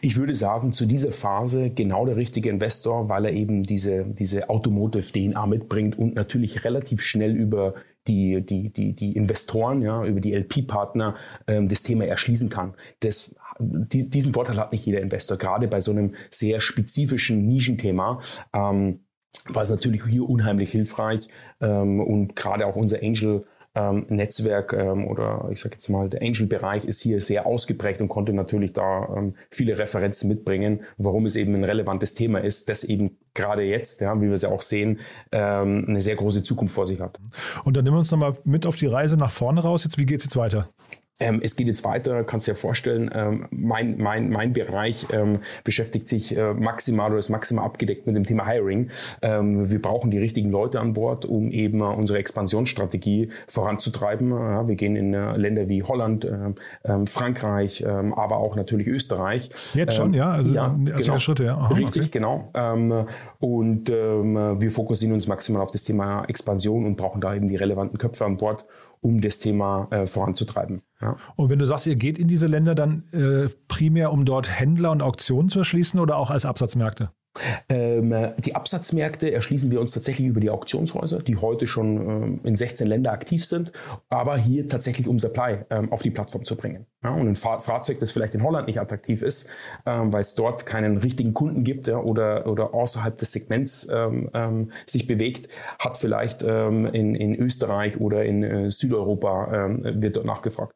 Ich 0.02 0.18
würde 0.18 0.36
sagen, 0.36 0.72
zu 0.72 0.86
dieser 0.86 1.12
Phase 1.12 1.72
genau 1.72 2.06
der 2.06 2.16
richtige 2.16 2.50
Investor, 2.50 3.10
weil 3.10 3.26
er 3.26 3.34
eben 3.34 3.64
diese, 3.64 4.06
diese 4.06 4.50
Automotive-DNA 4.50 5.48
mitbringt 5.48 5.98
und 5.98 6.14
natürlich 6.14 6.64
relativ 6.64 7.02
schnell 7.02 7.36
über 7.36 7.74
die, 8.08 8.46
die, 8.46 8.72
die, 8.72 8.94
die 8.94 9.16
Investoren, 9.16 9.82
ja, 9.82 10.06
über 10.06 10.20
die 10.20 10.34
LP-Partner 10.34 11.16
ähm, 11.48 11.68
das 11.68 11.84
Thema 11.84 12.06
erschließen 12.06 12.50
kann. 12.50 12.76
Das, 13.00 13.36
diesen 13.60 14.34
Vorteil 14.34 14.58
hat 14.58 14.72
nicht 14.72 14.86
jeder 14.86 15.02
Investor, 15.02 15.38
gerade 15.38 15.68
bei 15.68 15.80
so 15.80 15.92
einem 15.92 16.14
sehr 16.30 16.60
spezifischen 16.60 17.48
Nischenthema. 17.48 18.20
Ähm, 18.54 19.00
war 19.48 19.64
es 19.64 19.70
natürlich 19.70 20.04
hier 20.06 20.30
unheimlich 20.30 20.72
hilfreich 20.72 21.28
ähm, 21.60 22.00
und 22.00 22.36
gerade 22.36 22.66
auch 22.66 22.76
unser 22.76 23.02
Angel 23.02 23.46
ähm, 23.76 24.06
Netzwerk 24.10 24.74
ähm, 24.74 25.08
oder 25.08 25.48
ich 25.52 25.60
sage 25.60 25.76
jetzt 25.76 25.90
mal, 25.90 26.10
der 26.10 26.22
Angel-Bereich 26.22 26.86
ist 26.86 27.02
hier 27.02 27.22
sehr 27.22 27.46
ausgeprägt 27.46 28.02
und 28.02 28.08
konnte 28.08 28.34
natürlich 28.34 28.74
da 28.74 29.10
ähm, 29.16 29.36
viele 29.50 29.78
Referenzen 29.78 30.30
mitbringen, 30.30 30.82
warum 30.98 31.26
es 31.26 31.36
eben 31.36 31.56
ein 31.56 31.64
relevantes 31.64 32.14
Thema 32.14 32.40
ist, 32.40 32.70
das 32.70 32.84
eben 32.84 33.18
gerade 33.34 33.64
jetzt, 33.64 34.02
ja, 34.02 34.16
wie 34.22 34.28
wir 34.28 34.34
es 34.34 34.44
ja 34.44 34.50
auch 34.50 34.62
sehen, 34.62 35.00
ähm, 35.32 35.86
eine 35.88 36.02
sehr 36.02 36.16
große 36.16 36.44
Zukunft 36.44 36.76
vor 36.76 36.86
sich 36.86 37.00
hat. 37.00 37.20
Und 37.64 37.76
dann 37.76 37.84
nehmen 37.84 37.96
wir 37.96 38.00
uns 38.00 38.12
nochmal 38.12 38.38
mit 38.44 38.68
auf 38.68 38.76
die 38.76 38.88
Reise 38.88 39.18
nach 39.18 39.32
vorne 39.32 39.62
raus. 39.62 39.84
Jetzt, 39.84 39.98
wie 39.98 40.06
geht 40.06 40.20
es 40.20 40.26
jetzt 40.26 40.38
weiter? 40.38 40.70
Ähm, 41.24 41.40
es 41.42 41.56
geht 41.56 41.68
jetzt 41.68 41.86
weiter, 41.86 42.24
kannst 42.26 42.48
du 42.48 42.52
dir 42.52 42.58
vorstellen, 42.58 43.10
ähm, 43.14 43.48
mein, 43.50 43.98
mein, 43.98 44.30
mein 44.30 44.52
Bereich 44.52 45.08
ähm, 45.12 45.40
beschäftigt 45.64 46.08
sich 46.08 46.36
äh, 46.36 46.54
maximal 46.54 47.12
oder 47.12 47.20
ist 47.20 47.30
maximal 47.30 47.64
abgedeckt 47.64 48.06
mit 48.06 48.16
dem 48.16 48.26
Thema 48.26 48.46
Hiring. 48.46 48.90
Ähm, 49.22 49.70
wir 49.70 49.82
brauchen 49.82 50.12
die 50.12 50.18
richtigen 50.18 50.52
Leute 50.52 50.82
an 50.82 50.94
Bord, 50.94 51.26
um 51.26 51.50
eben 51.50 51.80
äh, 51.80 51.86
unsere 51.86 52.20
Expansionsstrategie 52.20 53.30
voranzutreiben. 53.48 54.32
Ja, 54.32 54.68
wir 54.68 54.76
gehen 54.76 54.98
in 54.98 55.14
äh, 55.14 55.38
Länder 55.38 55.70
wie 55.70 55.82
Holland, 55.84 56.26
äh, 56.26 56.38
ähm, 56.84 57.08
Frankreich, 57.08 57.86
ähm, 57.88 58.14
aber 58.14 58.38
auch 58.38 58.58
natürlich 58.58 58.88
Österreich. 58.88 59.50
Jetzt 59.74 59.96
schon, 59.96 60.14
ja? 60.14 60.32
Also 60.32 60.52
ja, 60.52 60.76
genau. 60.78 61.18
Schritte, 61.20 61.46
ja. 61.46 61.56
Aha, 61.56 61.74
Richtig, 61.74 62.04
okay. 62.04 62.12
genau. 62.12 62.50
und 63.40 63.88
wir 63.90 64.72
fokussieren 64.72 65.14
uns 65.14 65.28
maximal 65.28 65.62
auf 65.62 65.72
das 65.72 65.84
Thema 65.84 66.26
Expansion 66.26 66.86
und 66.86 66.98
brauchen 66.98 67.22
da 67.22 67.34
eben 67.34 67.48
die 67.48 67.56
relevanten 67.56 67.98
Köpfe 67.98 68.26
an 68.26 68.38
Bord, 68.38 68.66
um 69.04 69.22
das 69.22 69.40
Thema 69.40 69.88
äh, 69.92 70.08
voranzutreiben. 70.08 70.82
Ja. 71.02 71.18
Und 71.36 71.50
wenn 71.50 71.60
du 71.60 71.66
sagst, 71.66 71.86
ihr 71.86 71.96
geht 71.96 72.18
in 72.18 72.28
diese 72.28 72.48
Länder 72.48 72.74
dann 72.74 73.04
äh, 73.12 73.50
primär, 73.68 74.12
um 74.12 74.26
dort 74.26 74.50
Händler 74.50 74.92
und 74.92 75.02
Auktionen 75.02 75.50
zu 75.50 75.60
erschließen 75.60 76.00
oder 76.00 76.18
auch 76.18 76.32
als 76.32 76.46
Absatzmärkte? 76.46 77.12
Ähm, 77.68 78.34
die 78.40 78.56
Absatzmärkte 78.56 79.32
erschließen 79.32 79.72
wir 79.72 79.82
uns 79.82 79.94
tatsächlich 79.94 80.28
über 80.28 80.40
die 80.40 80.50
Auktionshäuser, 80.50 81.20
die 81.20 81.38
heute 81.38 81.66
schon 81.66 81.98
ähm, 81.98 82.40
in 82.44 82.56
16 82.56 82.88
Ländern 82.88 83.14
aktiv 83.14 83.46
sind, 83.46 83.72
aber 84.10 84.38
hier 84.38 84.68
tatsächlich 84.68 85.08
um 85.08 85.20
Supply 85.20 85.66
ähm, 85.70 85.92
auf 85.92 86.02
die 86.02 86.12
Plattform 86.12 86.46
zu 86.46 86.56
bringen. 86.56 86.86
Und 87.02 87.28
ein 87.28 87.36
Fahr 87.36 87.60
Fahrzeug, 87.60 88.00
das 88.00 88.12
vielleicht 88.12 88.34
in 88.34 88.44
Holland 88.44 88.68
nicht 88.68 88.80
attraktiv 88.80 89.24
ist, 89.24 89.50
weil 89.84 90.22
es 90.22 90.36
dort 90.36 90.66
keinen 90.66 90.96
richtigen 90.96 91.34
Kunden 91.34 91.66
gibt 91.66 91.90
oder, 91.90 92.48
oder 92.48 92.74
außerhalb 92.74 93.18
des 93.18 93.34
Segments 93.34 93.90
sich 94.86 95.06
bewegt, 95.06 95.50
hat 95.80 95.98
vielleicht 95.98 96.44
in, 96.44 96.86
in 97.16 97.36
Österreich 97.36 98.00
oder 98.00 98.24
in 98.24 98.44
äh, 98.44 98.70
Südeuropa 98.70 99.80
wird 99.82 100.16
dort 100.16 100.26
nachgefragt. 100.26 100.74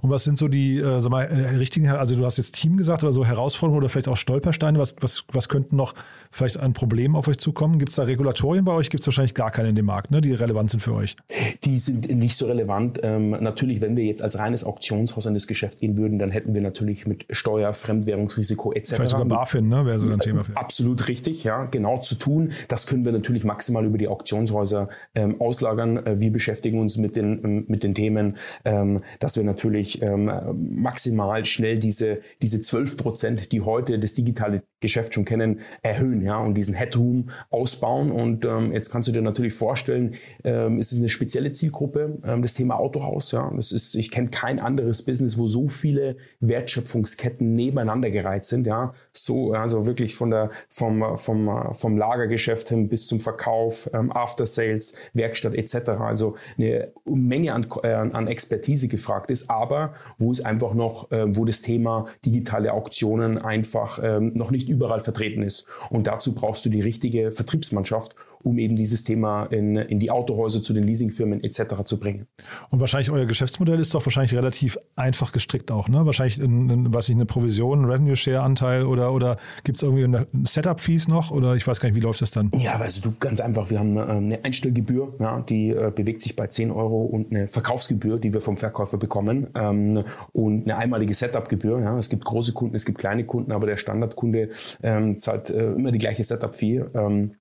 Und 0.00 0.10
was 0.10 0.24
sind 0.24 0.38
so 0.38 0.48
die 0.48 0.78
äh, 0.78 1.00
sag 1.00 1.10
mal, 1.10 1.24
äh, 1.24 1.56
richtigen, 1.56 1.88
also 1.88 2.16
du 2.16 2.24
hast 2.24 2.36
jetzt 2.36 2.54
Team 2.54 2.76
gesagt 2.76 3.02
oder 3.02 3.12
so 3.12 3.24
Herausforderungen 3.24 3.78
oder 3.78 3.88
vielleicht 3.88 4.08
auch 4.08 4.16
Stolpersteine, 4.16 4.78
was, 4.78 4.96
was, 5.00 5.24
was 5.32 5.48
könnten 5.48 5.76
noch 5.76 5.94
vielleicht 6.30 6.58
an 6.58 6.72
Problemen 6.72 7.16
auf 7.16 7.28
euch 7.28 7.38
zukommen? 7.38 7.78
Gibt 7.78 7.90
es 7.90 7.96
da 7.96 8.04
Regulatorien 8.04 8.64
bei 8.64 8.72
euch? 8.72 8.90
Gibt 8.90 9.00
es 9.00 9.06
wahrscheinlich 9.06 9.34
gar 9.34 9.50
keine 9.50 9.68
in 9.68 9.74
dem 9.74 9.86
Markt, 9.86 10.10
ne, 10.10 10.20
die 10.20 10.32
relevant 10.32 10.70
sind 10.70 10.80
für 10.80 10.94
euch? 10.94 11.16
Die 11.64 11.78
sind 11.78 12.08
nicht 12.08 12.36
so 12.36 12.46
relevant. 12.46 13.00
Ähm, 13.02 13.30
natürlich, 13.30 13.80
wenn 13.80 13.96
wir 13.96 14.04
jetzt 14.04 14.22
als 14.22 14.38
reines 14.38 14.64
Auktionshaus 14.64 15.26
in 15.26 15.34
das 15.34 15.46
Geschäft 15.46 15.80
gehen 15.80 15.96
würden, 15.96 16.18
dann 16.18 16.30
hätten 16.30 16.54
wir 16.54 16.62
natürlich 16.62 17.06
mit 17.06 17.26
Steuer, 17.30 17.72
Fremdwährungsrisiko 17.72 18.72
etc. 18.72 18.94
Vielleicht 18.94 19.10
sogar 19.10 19.26
BaFin, 19.26 19.68
ne? 19.68 19.86
wäre 19.86 19.98
sogar 19.98 20.16
ein 20.16 20.20
Thema 20.20 20.44
für. 20.44 20.56
Absolut 20.56 21.08
richtig, 21.08 21.44
ja, 21.44 21.64
genau 21.64 21.98
zu 21.98 22.16
tun. 22.16 22.52
Das 22.68 22.86
können 22.86 23.04
wir 23.04 23.12
natürlich 23.12 23.44
maximal 23.44 23.84
über 23.84 23.98
die 23.98 24.08
Auktionshäuser 24.08 24.88
ähm, 25.14 25.40
auslagern. 25.40 26.04
Äh, 26.04 26.20
wir 26.20 26.32
beschäftigen 26.32 26.80
uns 26.80 26.96
mit 26.96 27.16
den, 27.16 27.44
ähm, 27.44 27.64
mit 27.68 27.82
den 27.82 27.94
Themen, 27.94 28.36
ähm, 28.64 29.02
dass 29.20 29.36
wir 29.36 29.44
natürlich 29.44 29.53
ähm, 30.02 30.30
maximal 30.76 31.44
schnell 31.44 31.78
diese, 31.78 32.20
diese 32.42 32.60
12 32.60 32.96
Prozent, 32.96 33.52
die 33.52 33.60
heute 33.60 33.98
das 33.98 34.14
digitale 34.14 34.62
Geschäft 34.84 35.14
schon 35.14 35.24
kennen, 35.24 35.60
erhöhen 35.80 36.20
ja, 36.22 36.36
und 36.36 36.54
diesen 36.54 36.74
Headroom 36.74 37.30
ausbauen. 37.48 38.12
Und 38.12 38.44
ähm, 38.44 38.70
jetzt 38.72 38.90
kannst 38.90 39.08
du 39.08 39.12
dir 39.12 39.22
natürlich 39.22 39.54
vorstellen, 39.54 40.14
ähm, 40.44 40.78
ist 40.78 40.92
es 40.92 40.98
eine 40.98 41.08
spezielle 41.08 41.52
Zielgruppe, 41.52 42.16
ähm, 42.22 42.42
das 42.42 42.52
Thema 42.52 42.78
Autohaus. 42.78 43.32
Ja. 43.32 43.50
Das 43.56 43.72
ist, 43.72 43.94
ich 43.94 44.10
kenne 44.10 44.28
kein 44.28 44.60
anderes 44.60 45.02
Business, 45.02 45.38
wo 45.38 45.46
so 45.46 45.68
viele 45.68 46.16
Wertschöpfungsketten 46.40 47.54
nebeneinander 47.54 48.10
gereiht 48.10 48.44
sind. 48.44 48.66
Ja. 48.66 48.92
So, 49.12 49.52
also 49.52 49.86
wirklich 49.86 50.14
von 50.14 50.30
der, 50.30 50.50
vom, 50.68 51.16
vom, 51.16 51.72
vom 51.72 51.96
Lagergeschäft 51.96 52.68
hin 52.68 52.88
bis 52.88 53.06
zum 53.06 53.20
Verkauf, 53.20 53.88
ähm, 53.94 54.12
After 54.12 54.44
Sales, 54.44 54.96
Werkstatt 55.14 55.54
etc. 55.54 55.90
Also 55.98 56.36
eine 56.58 56.92
Menge 57.06 57.54
an, 57.54 57.66
äh, 57.82 57.88
an 57.88 58.26
Expertise 58.26 58.88
gefragt 58.88 59.30
ist, 59.30 59.48
aber 59.48 59.94
wo 60.18 60.30
es 60.30 60.44
einfach 60.44 60.74
noch, 60.74 61.10
äh, 61.10 61.34
wo 61.34 61.46
das 61.46 61.62
Thema 61.62 62.06
digitale 62.26 62.74
Auktionen 62.74 63.38
einfach 63.38 63.98
ähm, 64.02 64.32
noch 64.34 64.50
nicht 64.50 64.68
überall 64.74 65.00
vertreten 65.00 65.42
ist. 65.42 65.66
Und 65.90 66.06
dazu 66.06 66.34
brauchst 66.34 66.64
du 66.64 66.68
die 66.68 66.82
richtige 66.82 67.32
Vertriebsmannschaft, 67.32 68.14
um 68.44 68.58
eben 68.58 68.76
dieses 68.76 69.04
Thema 69.04 69.46
in, 69.46 69.76
in 69.76 69.98
die 69.98 70.10
Autohäuser, 70.10 70.62
zu 70.62 70.72
den 70.72 70.84
Leasingfirmen 70.84 71.42
etc. 71.42 71.84
zu 71.84 71.98
bringen. 71.98 72.26
Und 72.70 72.80
wahrscheinlich 72.80 73.10
euer 73.10 73.26
Geschäftsmodell 73.26 73.80
ist 73.80 73.94
doch 73.94 74.04
wahrscheinlich 74.06 74.34
relativ 74.34 74.78
einfach 74.96 75.32
gestrickt 75.32 75.70
auch, 75.70 75.88
ne? 75.88 76.06
Wahrscheinlich, 76.06 76.38
in, 76.38 76.70
in, 76.70 76.94
was 76.94 77.08
ich, 77.08 77.14
eine 77.14 77.26
Provision, 77.26 77.84
ein 77.84 77.90
Revenue-Share-Anteil 77.90 78.84
oder, 78.84 79.12
oder 79.12 79.36
gibt 79.64 79.78
es 79.78 79.82
irgendwie 79.82 80.04
eine 80.04 80.26
Setup-Fees 80.44 81.08
noch 81.08 81.30
oder 81.30 81.56
ich 81.56 81.66
weiß 81.66 81.80
gar 81.80 81.88
nicht, 81.88 81.96
wie 81.96 82.00
läuft 82.00 82.22
das 82.22 82.30
dann? 82.30 82.50
Ja, 82.54 82.76
also 82.76 83.00
du 83.00 83.14
ganz 83.18 83.40
einfach, 83.40 83.70
wir 83.70 83.78
haben 83.78 83.96
äh, 83.96 84.02
eine 84.02 84.44
Einstellgebühr, 84.44 85.14
ja, 85.18 85.40
die 85.40 85.70
äh, 85.70 85.90
bewegt 85.94 86.20
sich 86.20 86.36
bei 86.36 86.46
10 86.46 86.70
Euro 86.70 87.02
und 87.04 87.30
eine 87.30 87.48
Verkaufsgebühr, 87.48 88.18
die 88.18 88.32
wir 88.32 88.40
vom 88.40 88.56
Verkäufer 88.56 88.98
bekommen 88.98 89.48
ähm, 89.56 90.04
und 90.32 90.64
eine 90.64 90.76
einmalige 90.76 91.14
Setup-Gebühr. 91.14 91.80
Ja. 91.80 91.98
Es 91.98 92.08
gibt 92.08 92.24
große 92.24 92.52
Kunden, 92.52 92.76
es 92.76 92.84
gibt 92.84 92.98
kleine 92.98 93.24
Kunden, 93.24 93.52
aber 93.52 93.66
der 93.66 93.76
Standardkunde 93.76 94.50
ähm, 94.82 95.18
zahlt 95.18 95.50
äh, 95.50 95.72
immer 95.72 95.92
die 95.92 95.98
gleiche 95.98 96.24
Setup-Fee. 96.24 96.84
Ähm, 96.94 97.36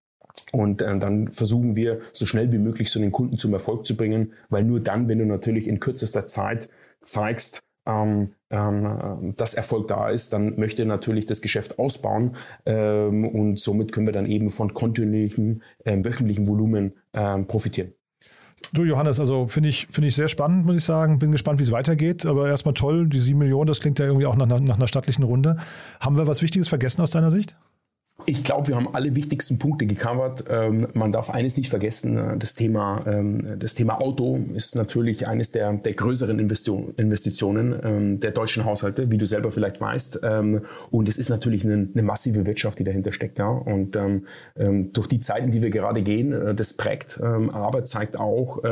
und 0.52 0.82
äh, 0.82 1.00
dann 1.00 1.32
versuchen 1.32 1.76
wir, 1.76 2.00
so 2.12 2.26
schnell 2.26 2.52
wie 2.52 2.58
möglich 2.58 2.90
so 2.90 3.00
einen 3.00 3.12
Kunden 3.12 3.38
zum 3.38 3.54
Erfolg 3.54 3.86
zu 3.86 3.96
bringen, 3.96 4.34
weil 4.50 4.64
nur 4.64 4.80
dann, 4.80 5.08
wenn 5.08 5.20
du 5.20 5.26
natürlich 5.26 5.68
in 5.68 5.80
kürzester 5.80 6.28
Zeit 6.28 6.70
zeigst, 7.02 7.62
ähm, 7.86 8.30
ähm, 8.50 9.34
dass 9.36 9.54
Erfolg 9.54 9.88
da 9.88 10.10
ist, 10.10 10.32
dann 10.32 10.58
möchte 10.58 10.86
natürlich 10.86 11.26
das 11.26 11.42
Geschäft 11.42 11.80
ausbauen 11.80 12.36
ähm, 12.66 13.26
und 13.28 13.60
somit 13.60 13.92
können 13.92 14.06
wir 14.06 14.14
dann 14.14 14.26
eben 14.26 14.52
von 14.52 14.74
kontinuierlichem 14.74 15.62
ähm, 15.86 16.06
wöchentlichem 16.06 16.48
Volumen 16.48 16.94
ähm, 17.14 17.46
profitieren. 17.48 17.94
Du 18.72 18.84
Johannes, 18.84 19.20
also 19.20 19.48
finde 19.48 19.70
ich, 19.70 19.88
finde 19.92 20.08
ich 20.08 20.16
sehr 20.16 20.30
spannend, 20.30 20.66
muss 20.66 20.78
ich 20.78 20.84
sagen. 20.86 21.20
Bin 21.20 21.32
gespannt, 21.32 21.60
wie 21.60 21.64
es 21.64 21.72
weitergeht. 21.72 22.26
Aber 22.26 22.48
erstmal 22.48 22.74
toll, 22.74 23.08
die 23.08 23.20
sieben 23.20 23.40
Millionen, 23.40 23.68
das 23.68 23.82
klingt 23.82 24.00
ja 24.00 24.06
irgendwie 24.06 24.26
auch 24.26 24.38
nach, 24.38 24.48
nach 24.48 24.76
einer 24.78 24.88
stattlichen 24.88 25.24
Runde. 25.24 25.58
Haben 26.00 26.18
wir 26.18 26.28
was 26.28 26.42
Wichtiges 26.42 26.70
vergessen 26.70 27.02
aus 27.02 27.12
deiner 27.12 27.30
Sicht? 27.30 27.56
Ich 28.26 28.44
glaube, 28.44 28.70
wir 28.70 28.76
haben 28.78 28.94
alle 28.94 29.16
wichtigsten 29.16 29.60
Punkte 29.60 29.86
gecovert. 29.86 30.46
Ähm, 30.50 30.88
man 30.94 31.12
darf 31.12 31.30
eines 31.30 31.58
nicht 31.58 31.70
vergessen, 31.70 32.18
äh, 32.18 32.38
das 32.38 32.56
Thema, 32.56 33.04
ähm, 33.06 33.60
das 33.60 33.76
Thema 33.76 34.00
Auto 34.00 34.40
ist 34.56 34.76
natürlich 34.76 35.28
eines 35.28 35.52
der, 35.52 35.74
der 35.74 35.94
größeren 35.94 36.40
Investitionen 36.40 37.76
ähm, 37.84 38.20
der 38.22 38.32
deutschen 38.32 38.64
Haushalte, 38.64 39.12
wie 39.12 39.18
du 39.18 39.26
selber 39.26 39.52
vielleicht 39.52 39.82
weißt. 39.82 40.22
Ähm, 40.24 40.62
und 40.90 41.10
es 41.10 41.18
ist 41.18 41.30
natürlich 41.30 41.66
eine, 41.66 41.90
eine, 41.94 42.04
massive 42.04 42.46
Wirtschaft, 42.46 42.80
die 42.80 42.86
dahinter 42.86 43.12
steckt. 43.12 43.40
Ja? 43.40 43.50
Und 43.50 43.98
ähm, 43.98 44.26
ähm, 44.56 44.94
durch 44.94 45.08
die 45.08 45.20
Zeiten, 45.20 45.52
die 45.52 45.62
wir 45.62 45.70
gerade 45.70 46.02
gehen, 46.02 46.32
äh, 46.32 46.56
das 46.56 46.74
prägt, 46.74 47.20
aber 47.22 47.84
zeigt 47.84 48.20
auch, 48.20 48.64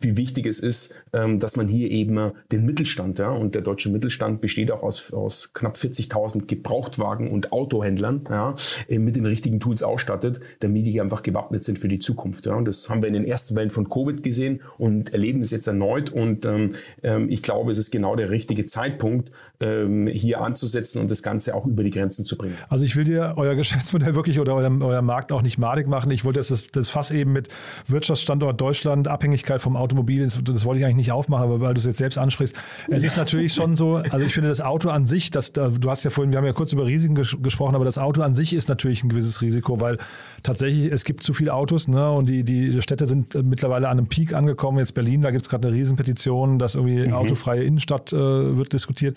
wie 0.00 0.16
wichtig 0.16 0.46
es 0.46 0.60
ist, 0.60 0.94
dass 1.12 1.56
man 1.56 1.68
hier 1.68 1.90
eben 1.90 2.32
den 2.50 2.64
Mittelstand, 2.64 3.18
ja? 3.18 3.30
und 3.30 3.54
der 3.54 3.62
deutsche 3.62 3.90
Mittelstand 3.90 4.40
besteht 4.40 4.70
auch 4.70 4.82
aus, 4.82 5.12
aus 5.12 5.52
knapp 5.52 5.76
40.000 5.76 6.46
Gebrauchtwagen 6.46 7.30
und 7.30 7.52
Autohändlern, 7.52 8.24
ja? 8.28 8.54
Mit 8.88 9.16
den 9.16 9.26
richtigen 9.26 9.60
Tools 9.60 9.82
ausstattet, 9.82 10.40
damit 10.60 10.86
die 10.86 11.00
einfach 11.00 11.22
gewappnet 11.22 11.62
sind 11.62 11.78
für 11.78 11.88
die 11.88 11.98
Zukunft. 11.98 12.46
Ja. 12.46 12.54
Und 12.54 12.66
das 12.66 12.88
haben 12.88 13.02
wir 13.02 13.08
in 13.08 13.14
den 13.14 13.24
ersten 13.24 13.56
Wellen 13.56 13.70
von 13.70 13.88
Covid 13.88 14.22
gesehen 14.22 14.60
und 14.78 15.12
erleben 15.12 15.40
es 15.40 15.50
jetzt 15.50 15.66
erneut. 15.66 16.10
Und 16.10 16.44
ähm, 16.46 16.72
ähm, 17.02 17.30
ich 17.30 17.42
glaube, 17.42 17.70
es 17.70 17.78
ist 17.78 17.90
genau 17.90 18.16
der 18.16 18.30
richtige 18.30 18.66
Zeitpunkt, 18.66 19.30
ähm, 19.60 20.06
hier 20.08 20.40
anzusetzen 20.40 21.00
und 21.00 21.10
das 21.10 21.22
Ganze 21.22 21.54
auch 21.54 21.66
über 21.66 21.84
die 21.84 21.90
Grenzen 21.90 22.24
zu 22.24 22.36
bringen. 22.36 22.56
Also 22.68 22.84
ich 22.84 22.96
will 22.96 23.04
dir 23.04 23.34
euer 23.36 23.54
Geschäftsmodell 23.62 24.14
wirklich 24.14 24.40
oder 24.40 24.54
euer, 24.54 24.70
euer 24.82 25.02
Markt 25.02 25.32
auch 25.32 25.42
nicht 25.42 25.58
madig 25.58 25.86
machen. 25.86 26.10
Ich 26.10 26.24
wollte 26.24 26.40
das, 26.40 26.68
das 26.68 26.90
Fass 26.90 27.10
eben 27.10 27.32
mit 27.32 27.48
Wirtschaftsstandort 27.86 28.60
Deutschland, 28.60 29.08
Abhängigkeit 29.08 29.60
vom 29.60 29.76
Automobil, 29.76 30.24
das, 30.24 30.40
das 30.42 30.64
wollte 30.64 30.80
ich 30.80 30.84
eigentlich 30.84 30.96
nicht 30.96 31.12
aufmachen, 31.12 31.44
aber 31.44 31.60
weil 31.60 31.74
du 31.74 31.78
es 31.78 31.84
jetzt 31.84 31.98
selbst 31.98 32.18
ansprichst. 32.18 32.56
Es 32.88 33.04
ist 33.04 33.16
natürlich 33.16 33.54
schon 33.54 33.76
so, 33.76 33.96
also 33.96 34.18
ich 34.18 34.34
finde 34.34 34.48
das 34.48 34.60
Auto 34.60 34.88
an 34.88 35.06
sich, 35.06 35.30
das, 35.30 35.52
du 35.52 35.70
hast 35.86 36.04
ja 36.04 36.10
vorhin, 36.10 36.32
wir 36.32 36.38
haben 36.38 36.46
ja 36.46 36.52
kurz 36.52 36.72
über 36.72 36.86
Risiken 36.86 37.14
ges 37.14 37.36
gesprochen, 37.42 37.74
aber 37.74 37.84
das 37.84 37.98
Auto 37.98 38.22
an 38.22 38.34
sich 38.34 38.54
ist 38.54 38.61
ist 38.64 38.68
natürlich 38.68 39.04
ein 39.04 39.08
gewisses 39.08 39.42
Risiko, 39.42 39.80
weil 39.80 39.98
tatsächlich 40.42 40.92
es 40.92 41.04
gibt 41.04 41.22
zu 41.22 41.32
viele 41.32 41.54
Autos 41.54 41.88
ne, 41.88 42.10
und 42.10 42.28
die, 42.28 42.44
die 42.44 42.80
Städte 42.82 43.06
sind 43.06 43.34
äh, 43.34 43.42
mittlerweile 43.42 43.88
an 43.88 43.98
einem 43.98 44.08
Peak 44.08 44.34
angekommen. 44.34 44.78
Jetzt 44.78 44.92
Berlin, 44.94 45.20
da 45.20 45.30
gibt 45.30 45.42
es 45.42 45.48
gerade 45.48 45.68
eine 45.68 45.76
Riesenpetition, 45.76 46.58
dass 46.58 46.74
irgendwie 46.74 47.06
mhm. 47.06 47.14
autofreie 47.14 47.62
Innenstadt 47.62 48.12
äh, 48.12 48.16
wird 48.16 48.72
diskutiert. 48.72 49.16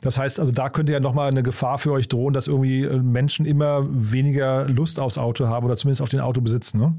Das 0.00 0.18
heißt, 0.18 0.40
also 0.40 0.52
da 0.52 0.68
könnte 0.68 0.92
ja 0.92 1.00
nochmal 1.00 1.30
eine 1.30 1.42
Gefahr 1.42 1.78
für 1.78 1.92
euch 1.92 2.08
drohen, 2.08 2.34
dass 2.34 2.46
irgendwie 2.48 2.82
äh, 2.82 2.98
Menschen 2.98 3.46
immer 3.46 3.86
weniger 3.88 4.68
Lust 4.68 5.00
aufs 5.00 5.18
Auto 5.18 5.46
haben 5.46 5.64
oder 5.66 5.76
zumindest 5.76 6.02
auf 6.02 6.08
den 6.08 6.20
Auto 6.20 6.40
besitzen. 6.40 6.78
Ne? 6.78 6.94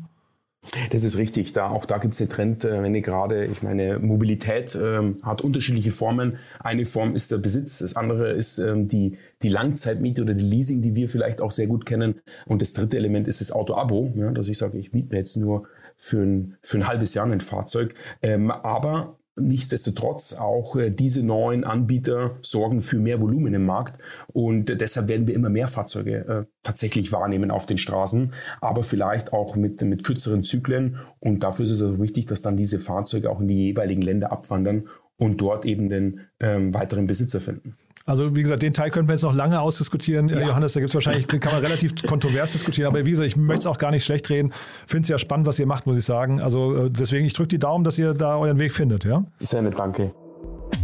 Das 0.91 1.04
ist 1.04 1.17
richtig. 1.17 1.54
Da, 1.54 1.69
auch 1.69 1.86
da 1.86 1.97
gibt 1.97 2.13
es 2.13 2.19
den 2.19 2.30
Trend, 2.30 2.65
äh, 2.65 2.82
wenn 2.82 2.95
ihr 2.95 3.02
gerade, 3.02 3.45
ich 3.45 3.63
meine, 3.63 3.99
Mobilität 3.99 4.78
ähm, 4.82 5.17
hat 5.21 5.41
unterschiedliche 5.41 5.91
Formen. 5.91 6.38
Eine 6.60 6.86
Form 6.86 7.15
ist 7.15 7.32
der 7.32 7.38
Besitz, 7.38 7.80
das 7.80 7.95
andere 7.95 8.32
ist 8.32 8.58
ähm, 8.60 8.88
die, 8.88 9.17
die 9.41 9.49
Langzeitmiete 9.49 10.21
oder 10.21 10.34
die 10.34 10.45
Leasing, 10.45 10.82
die 10.82 10.95
wir 10.95 11.10
vielleicht 11.10 11.41
auch 11.41 11.52
sehr 11.52 11.67
gut 11.67 11.86
kennen. 11.86 12.21
Und 12.45 12.62
das 12.62 12.73
dritte 12.73 12.97
Element 12.97 13.28
ist 13.28 13.41
das 13.41 13.52
Auto-Abo, 13.52 14.13
ja, 14.15 14.32
dass 14.32 14.47
ich 14.47 14.58
sage, 14.58 14.78
ich 14.78 14.93
miete 14.93 15.10
mir 15.10 15.17
jetzt 15.17 15.36
nur 15.36 15.67
für 15.97 16.21
ein, 16.21 16.58
für 16.62 16.78
ein 16.78 16.88
halbes 16.88 17.13
Jahr 17.13 17.26
ein 17.26 17.41
Fahrzeug. 17.41 17.93
Ähm, 18.21 18.52
aber 18.52 19.17
Nichtsdestotrotz 19.36 20.34
auch 20.34 20.76
äh, 20.76 20.91
diese 20.91 21.24
neuen 21.24 21.63
Anbieter 21.63 22.38
sorgen 22.43 22.84
für 22.84 23.00
mehr 23.00 23.19
Volumen 23.19 23.56
im 23.56 23.65
Markt 23.65 23.98
und 24.28 24.80
deshalb 24.80 25.08
werden 25.08 25.26
wir 25.26 25.34
immer 25.34 25.50
mehr 25.50 25.67
Fahrzeuge 25.67 26.17
äh, 26.28 26.46
tatsächlich 26.62 27.12
wahrnehmen 27.12 27.50
auf 27.50 27.65
den 27.65 27.80
Straßen, 27.80 28.32
aber 28.62 28.84
vielleicht 28.84 29.34
auch 29.34 29.56
mit, 29.56 29.82
mit 29.82 30.04
kürzeren 30.04 30.43
Zyklen 30.43 31.00
und 31.19 31.43
dafür 31.43 31.63
ist 31.63 31.72
es 31.72 31.82
also 31.82 32.00
wichtig, 32.00 32.28
dass 32.28 32.43
dann 32.43 32.58
diese 32.58 32.80
Fahrzeuge 32.80 33.32
auch 33.32 33.41
in 33.41 33.48
die 33.48 33.65
jeweiligen 33.69 34.04
Länder 34.04 34.32
abwandern 34.32 34.88
und 35.17 35.41
dort 35.41 35.65
eben 35.65 35.89
den 35.89 36.22
ähm, 36.39 36.74
weiteren 36.74 37.08
Besitzer 37.08 37.41
finden. 37.41 37.76
Also 38.06 38.36
wie 38.36 38.42
gesagt, 38.42 38.62
den 38.62 38.74
Teil 38.74 38.89
könnten 38.89 39.08
wir 39.08 39.13
jetzt 39.13 39.24
noch 39.24 39.34
lange 39.34 39.62
ausdiskutieren. 39.62 40.28
Ja. 40.28 40.42
Johannes, 40.42 40.74
da 40.74 40.82
gibt 40.82 40.89
es 40.89 40.96
wahrscheinlich, 40.96 41.26
kann 41.28 41.54
man 41.54 41.63
relativ 41.63 41.96
kontrovers 42.08 42.52
diskutieren. 42.52 42.88
Aber 42.88 43.06
wie 43.06 43.10
gesagt, 43.12 43.28
ich 43.28 43.38
möchte 43.38 43.62
es 43.62 43.68
auch 43.68 43.78
gar 43.78 43.92
nicht 43.92 44.04
schlecht 44.04 44.30
reden. 44.30 44.52
Finde 44.88 45.04
es 45.04 45.10
ja 45.10 45.18
spannend, 45.18 45.48
was 45.48 45.58
ihr 45.58 45.68
macht, 45.68 45.88
muss 45.88 45.98
ich 45.98 46.06
sagen. 46.06 46.42
Also 46.42 46.86
äh, 46.86 46.89
deswegen, 46.92 47.26
ich 47.26 47.34
drücke 47.34 47.48
die 47.48 47.60
Daumen, 47.60 47.86
dass 47.86 47.98
ihr 47.98 48.13
da 48.13 48.38
euren 48.38 48.60
Weg 48.60 48.74
findet. 48.74 49.06
Ja? 49.06 49.24
Sehr 49.39 49.62
nett, 49.62 49.80
danke. 49.80 50.13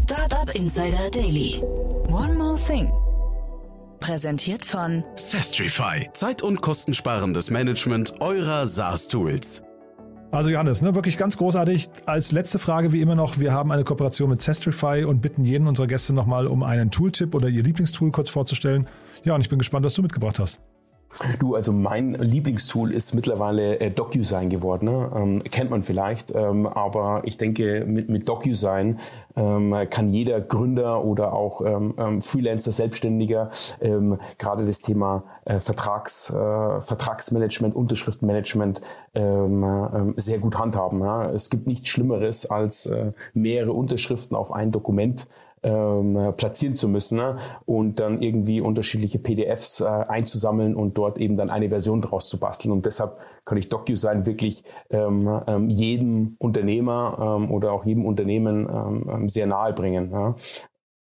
Startup 0.03 0.53
Insider 0.55 1.09
Daily. 1.11 1.61
One 2.07 2.35
more 2.35 2.57
thing. 2.57 2.89
Präsentiert 3.99 4.63
von 4.63 5.03
Sestrify. 5.17 6.09
Zeit- 6.13 6.41
und 6.41 6.61
kostensparendes 6.61 7.49
Management 7.49 8.21
eurer 8.21 8.65
SaaS-Tools. 8.65 9.63
Also 10.31 10.51
Johannes, 10.51 10.83
ne, 10.83 10.93
wirklich 10.93 11.17
ganz 11.17 11.37
großartig. 11.37 11.89
Als 12.05 12.31
letzte 12.31 12.59
Frage 12.59 12.91
wie 12.91 13.01
immer 13.01 13.15
noch, 13.15 13.39
wir 13.39 13.51
haben 13.51 13.71
eine 13.71 13.83
Kooperation 13.83 14.29
mit 14.29 14.41
Zestrify 14.41 15.03
und 15.03 15.21
bitten 15.21 15.43
jeden 15.43 15.67
unserer 15.67 15.87
Gäste 15.87 16.13
nochmal 16.13 16.45
um 16.45 16.61
einen 16.61 16.91
Tooltip 16.91 17.33
oder 17.33 17.49
ihr 17.49 17.63
Lieblingstool 17.63 18.11
kurz 18.11 18.29
vorzustellen. 18.29 18.87
Ja, 19.23 19.33
und 19.33 19.41
ich 19.41 19.49
bin 19.49 19.57
gespannt, 19.57 19.85
was 19.85 19.95
du 19.95 20.03
mitgebracht 20.03 20.37
hast. 20.37 20.61
Du, 21.39 21.55
also 21.55 21.71
mein 21.71 22.13
Lieblingstool 22.13 22.91
ist 22.91 23.13
mittlerweile 23.13 23.79
äh, 23.79 23.89
DocuSign 23.89 24.49
geworden. 24.49 24.85
Ne? 24.85 25.11
Ähm, 25.15 25.43
kennt 25.43 25.69
man 25.69 25.81
vielleicht, 25.81 26.33
ähm, 26.33 26.67
aber 26.67 27.21
ich 27.25 27.37
denke, 27.37 27.83
mit, 27.85 28.09
mit 28.09 28.29
DocuSign 28.29 28.99
ähm, 29.35 29.75
kann 29.89 30.11
jeder 30.11 30.39
Gründer 30.39 31.03
oder 31.03 31.33
auch 31.33 31.61
ähm, 31.61 31.95
ähm 31.97 32.21
Freelancer, 32.21 32.71
Selbstständiger 32.71 33.49
ähm, 33.81 34.19
gerade 34.37 34.65
das 34.65 34.81
Thema 34.81 35.23
äh, 35.45 35.59
Vertrags, 35.59 36.29
äh, 36.29 36.33
Vertragsmanagement, 36.33 37.75
Unterschriftmanagement 37.75 38.81
ähm, 39.15 40.13
sehr 40.15 40.39
gut 40.39 40.57
handhaben. 40.57 41.01
Ja? 41.01 41.31
Es 41.31 41.49
gibt 41.49 41.67
nichts 41.67 41.87
Schlimmeres 41.87 42.45
als 42.45 42.85
äh, 42.85 43.11
mehrere 43.33 43.73
Unterschriften 43.73 44.37
auf 44.37 44.51
ein 44.51 44.71
Dokument 44.71 45.27
ähm, 45.63 46.33
platzieren 46.37 46.75
zu 46.75 46.87
müssen 46.87 47.17
ne? 47.17 47.37
und 47.65 47.99
dann 47.99 48.21
irgendwie 48.21 48.61
unterschiedliche 48.61 49.19
PDFs 49.19 49.81
äh, 49.81 49.85
einzusammeln 49.85 50.75
und 50.75 50.97
dort 50.97 51.19
eben 51.19 51.35
dann 51.35 51.49
eine 51.49 51.69
Version 51.69 52.01
draus 52.01 52.29
zu 52.29 52.39
basteln. 52.39 52.71
Und 52.71 52.85
deshalb 52.85 53.17
kann 53.45 53.57
ich 53.57 53.69
DocuSign 53.69 54.25
wirklich 54.25 54.63
ähm, 54.89 55.41
ähm, 55.47 55.69
jedem 55.69 56.35
Unternehmer 56.39 57.37
ähm, 57.39 57.51
oder 57.51 57.73
auch 57.73 57.85
jedem 57.85 58.05
Unternehmen 58.05 58.67
ähm, 58.69 59.09
ähm 59.09 59.29
sehr 59.29 59.47
nahe 59.47 59.73
bringen. 59.73 60.11
Ja? 60.11 60.35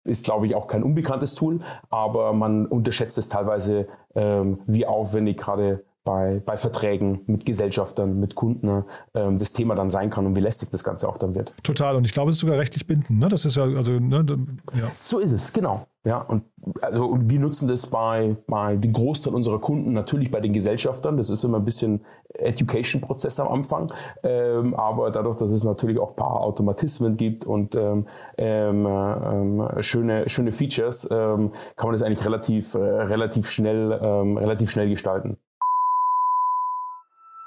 Ist, 0.05 0.25
glaube 0.25 0.47
ich, 0.47 0.55
auch 0.55 0.67
kein 0.67 0.83
unbekanntes 0.83 1.35
Tool, 1.37 1.61
aber 1.89 2.33
man 2.33 2.67
unterschätzt 2.67 3.19
es 3.19 3.29
teilweise, 3.29 3.87
wie 4.15 4.85
aufwendig 4.85 5.39
gerade 5.39 5.85
bei, 6.05 6.43
bei 6.45 6.57
Verträgen 6.57 7.21
mit 7.27 7.45
Gesellschaftern, 7.45 8.19
mit 8.19 8.35
Kunden 8.35 8.85
ähm, 9.15 9.39
das 9.39 9.53
Thema 9.53 9.75
dann 9.75 9.91
sein 9.91 10.11
kann 10.11 10.27
und 10.27 10.37
wie 10.37 10.41
lästig 10.41 10.71
das 10.71 10.85
Ganze 10.85 11.09
auch 11.09 11.19
dann 11.19 11.35
wird. 11.35 11.55
Total. 11.63 11.97
Und 11.97 12.05
ich 12.05 12.13
glaube, 12.13 12.31
es 12.31 12.37
ist 12.37 12.41
sogar 12.41 12.59
rechtlich 12.59 12.87
bindend. 12.87 13.19
Ne? 13.19 13.29
Das 13.29 13.45
ist 13.45 13.57
ja, 13.57 13.65
also, 13.65 13.93
ne, 13.93 14.25
ja. 14.75 14.91
So 15.03 15.19
ist 15.19 15.33
es, 15.33 15.53
genau. 15.53 15.87
Ja, 16.05 16.19
und 16.19 16.43
also 16.81 17.07
und 17.07 17.31
wir 17.31 17.39
nutzen 17.39 17.69
das 17.69 17.87
bei, 17.87 18.37
bei 18.49 18.77
den 18.77 18.93
Großteil 18.93 19.35
unserer 19.35 19.61
Kunden, 19.61 19.93
natürlich 19.93 20.33
bei 20.33 20.41
den 20.41 20.53
Gesellschaftern. 20.53 21.17
Das 21.17 21.31
ist 21.31 21.45
immer 21.45 21.59
ein 21.59 21.65
bisschen 21.65 22.05
Education-Prozess 22.35 23.39
am 23.39 23.49
Anfang. 23.49 23.93
Ähm, 24.25 24.75
aber 24.75 25.13
dadurch, 25.13 25.37
dass 25.37 25.53
es 25.53 25.63
natürlich 25.63 25.99
auch 25.99 26.11
ein 26.11 26.17
paar 26.17 26.41
Automatismen 26.41 27.17
gibt 27.17 27.47
und 27.47 27.77
ähm, 27.77 28.07
ähm, 28.37 29.61
äh, 29.61 29.83
schöne, 29.83 30.29
schöne 30.29 30.51
Features, 30.51 31.09
ähm, 31.11 31.53
kann 31.77 31.87
man 31.87 31.93
das 31.93 32.03
eigentlich 32.03 32.25
relativ, 32.25 32.75
äh, 32.75 32.79
relativ 32.79 33.49
schnell, 33.49 33.99
ähm, 34.03 34.37
relativ 34.39 34.71
schnell 34.71 34.89
gestalten. 34.89 35.37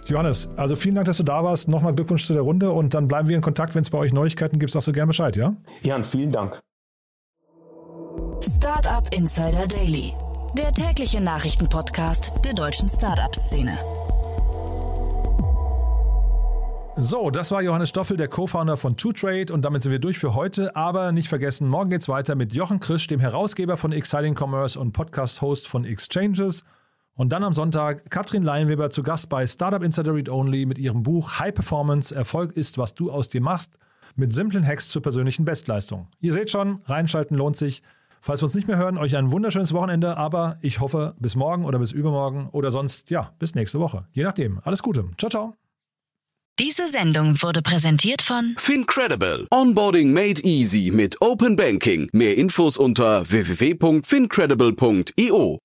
Johannes, 0.06 0.48
also 0.56 0.76
vielen 0.76 0.94
Dank, 0.94 1.08
dass 1.08 1.18
du 1.18 1.24
da 1.24 1.44
warst. 1.44 1.68
Nochmal 1.68 1.94
Glückwunsch 1.94 2.24
zu 2.24 2.32
der 2.32 2.40
Runde 2.40 2.70
und 2.70 2.94
dann 2.94 3.06
bleiben 3.06 3.28
wir 3.28 3.36
in 3.36 3.42
Kontakt. 3.42 3.74
Wenn 3.74 3.82
es 3.82 3.90
bei 3.90 3.98
euch 3.98 4.14
Neuigkeiten 4.14 4.58
gibt, 4.58 4.72
sagst 4.72 4.88
du 4.88 4.92
gerne 4.92 5.08
Bescheid, 5.08 5.36
ja? 5.36 5.54
Jan, 5.82 6.04
vielen 6.04 6.32
Dank. 6.32 6.58
Startup 8.40 9.06
Insider 9.12 9.66
Daily 9.66 10.14
der 10.56 10.72
tägliche 10.72 11.20
Nachrichtenpodcast 11.20 12.32
der 12.44 12.54
deutschen 12.54 12.88
Startup-Szene. 12.88 13.78
So, 16.96 17.30
das 17.30 17.52
war 17.52 17.62
Johannes 17.62 17.90
Stoffel, 17.90 18.16
der 18.16 18.28
Co-Founder 18.28 18.76
von 18.76 18.96
TwoTrade 18.96 19.52
und 19.52 19.64
damit 19.64 19.82
sind 19.82 19.92
wir 19.92 19.98
durch 19.98 20.18
für 20.18 20.34
heute. 20.34 20.74
Aber 20.74 21.12
nicht 21.12 21.28
vergessen, 21.28 21.68
morgen 21.68 21.90
geht's 21.90 22.08
weiter 22.08 22.34
mit 22.34 22.52
Jochen 22.52 22.80
Krisch, 22.80 23.06
dem 23.06 23.20
Herausgeber 23.20 23.76
von 23.76 23.92
Exciting 23.92 24.34
Commerce 24.36 24.78
und 24.78 24.92
Podcast-Host 24.92 25.68
von 25.68 25.84
Exchanges. 25.84 26.64
Und 27.14 27.30
dann 27.30 27.44
am 27.44 27.52
Sonntag 27.52 28.10
Katrin 28.10 28.42
Leinweber 28.42 28.90
zu 28.90 29.02
Gast 29.02 29.28
bei 29.28 29.46
Startup 29.46 29.82
Insider 29.82 30.14
Read 30.14 30.28
Only 30.28 30.66
mit 30.66 30.78
ihrem 30.78 31.02
Buch 31.02 31.38
High 31.38 31.54
Performance, 31.54 32.14
Erfolg 32.14 32.52
ist, 32.56 32.78
was 32.78 32.94
du 32.94 33.12
aus 33.12 33.28
dir 33.28 33.40
machst, 33.40 33.78
mit 34.16 34.32
simplen 34.32 34.66
Hacks 34.66 34.88
zur 34.88 35.02
persönlichen 35.02 35.44
Bestleistung. 35.44 36.08
Ihr 36.20 36.32
seht 36.32 36.50
schon, 36.50 36.80
reinschalten 36.86 37.36
lohnt 37.36 37.56
sich. 37.56 37.82
Falls 38.20 38.40
wir 38.40 38.46
uns 38.46 38.54
nicht 38.54 38.68
mehr 38.68 38.76
hören, 38.76 38.98
euch 38.98 39.16
ein 39.16 39.30
wunderschönes 39.30 39.72
Wochenende, 39.72 40.16
aber 40.16 40.58
ich 40.60 40.80
hoffe 40.80 41.14
bis 41.18 41.36
morgen 41.36 41.64
oder 41.64 41.78
bis 41.78 41.92
übermorgen 41.92 42.48
oder 42.52 42.70
sonst, 42.70 43.10
ja, 43.10 43.32
bis 43.38 43.54
nächste 43.54 43.80
Woche. 43.80 44.06
Je 44.12 44.24
nachdem. 44.24 44.60
Alles 44.64 44.82
Gute. 44.82 45.04
Ciao, 45.18 45.30
ciao. 45.30 45.54
Diese 46.58 46.88
Sendung 46.88 47.40
wurde 47.40 47.62
präsentiert 47.62 48.20
von 48.20 48.56
Fincredible. 48.58 49.46
Onboarding 49.52 50.12
made 50.12 50.42
easy 50.42 50.90
mit 50.92 51.20
Open 51.20 51.54
Banking. 51.54 52.08
Mehr 52.12 52.36
Infos 52.36 52.76
unter 52.76 53.30
www.fincredible.io. 53.30 55.58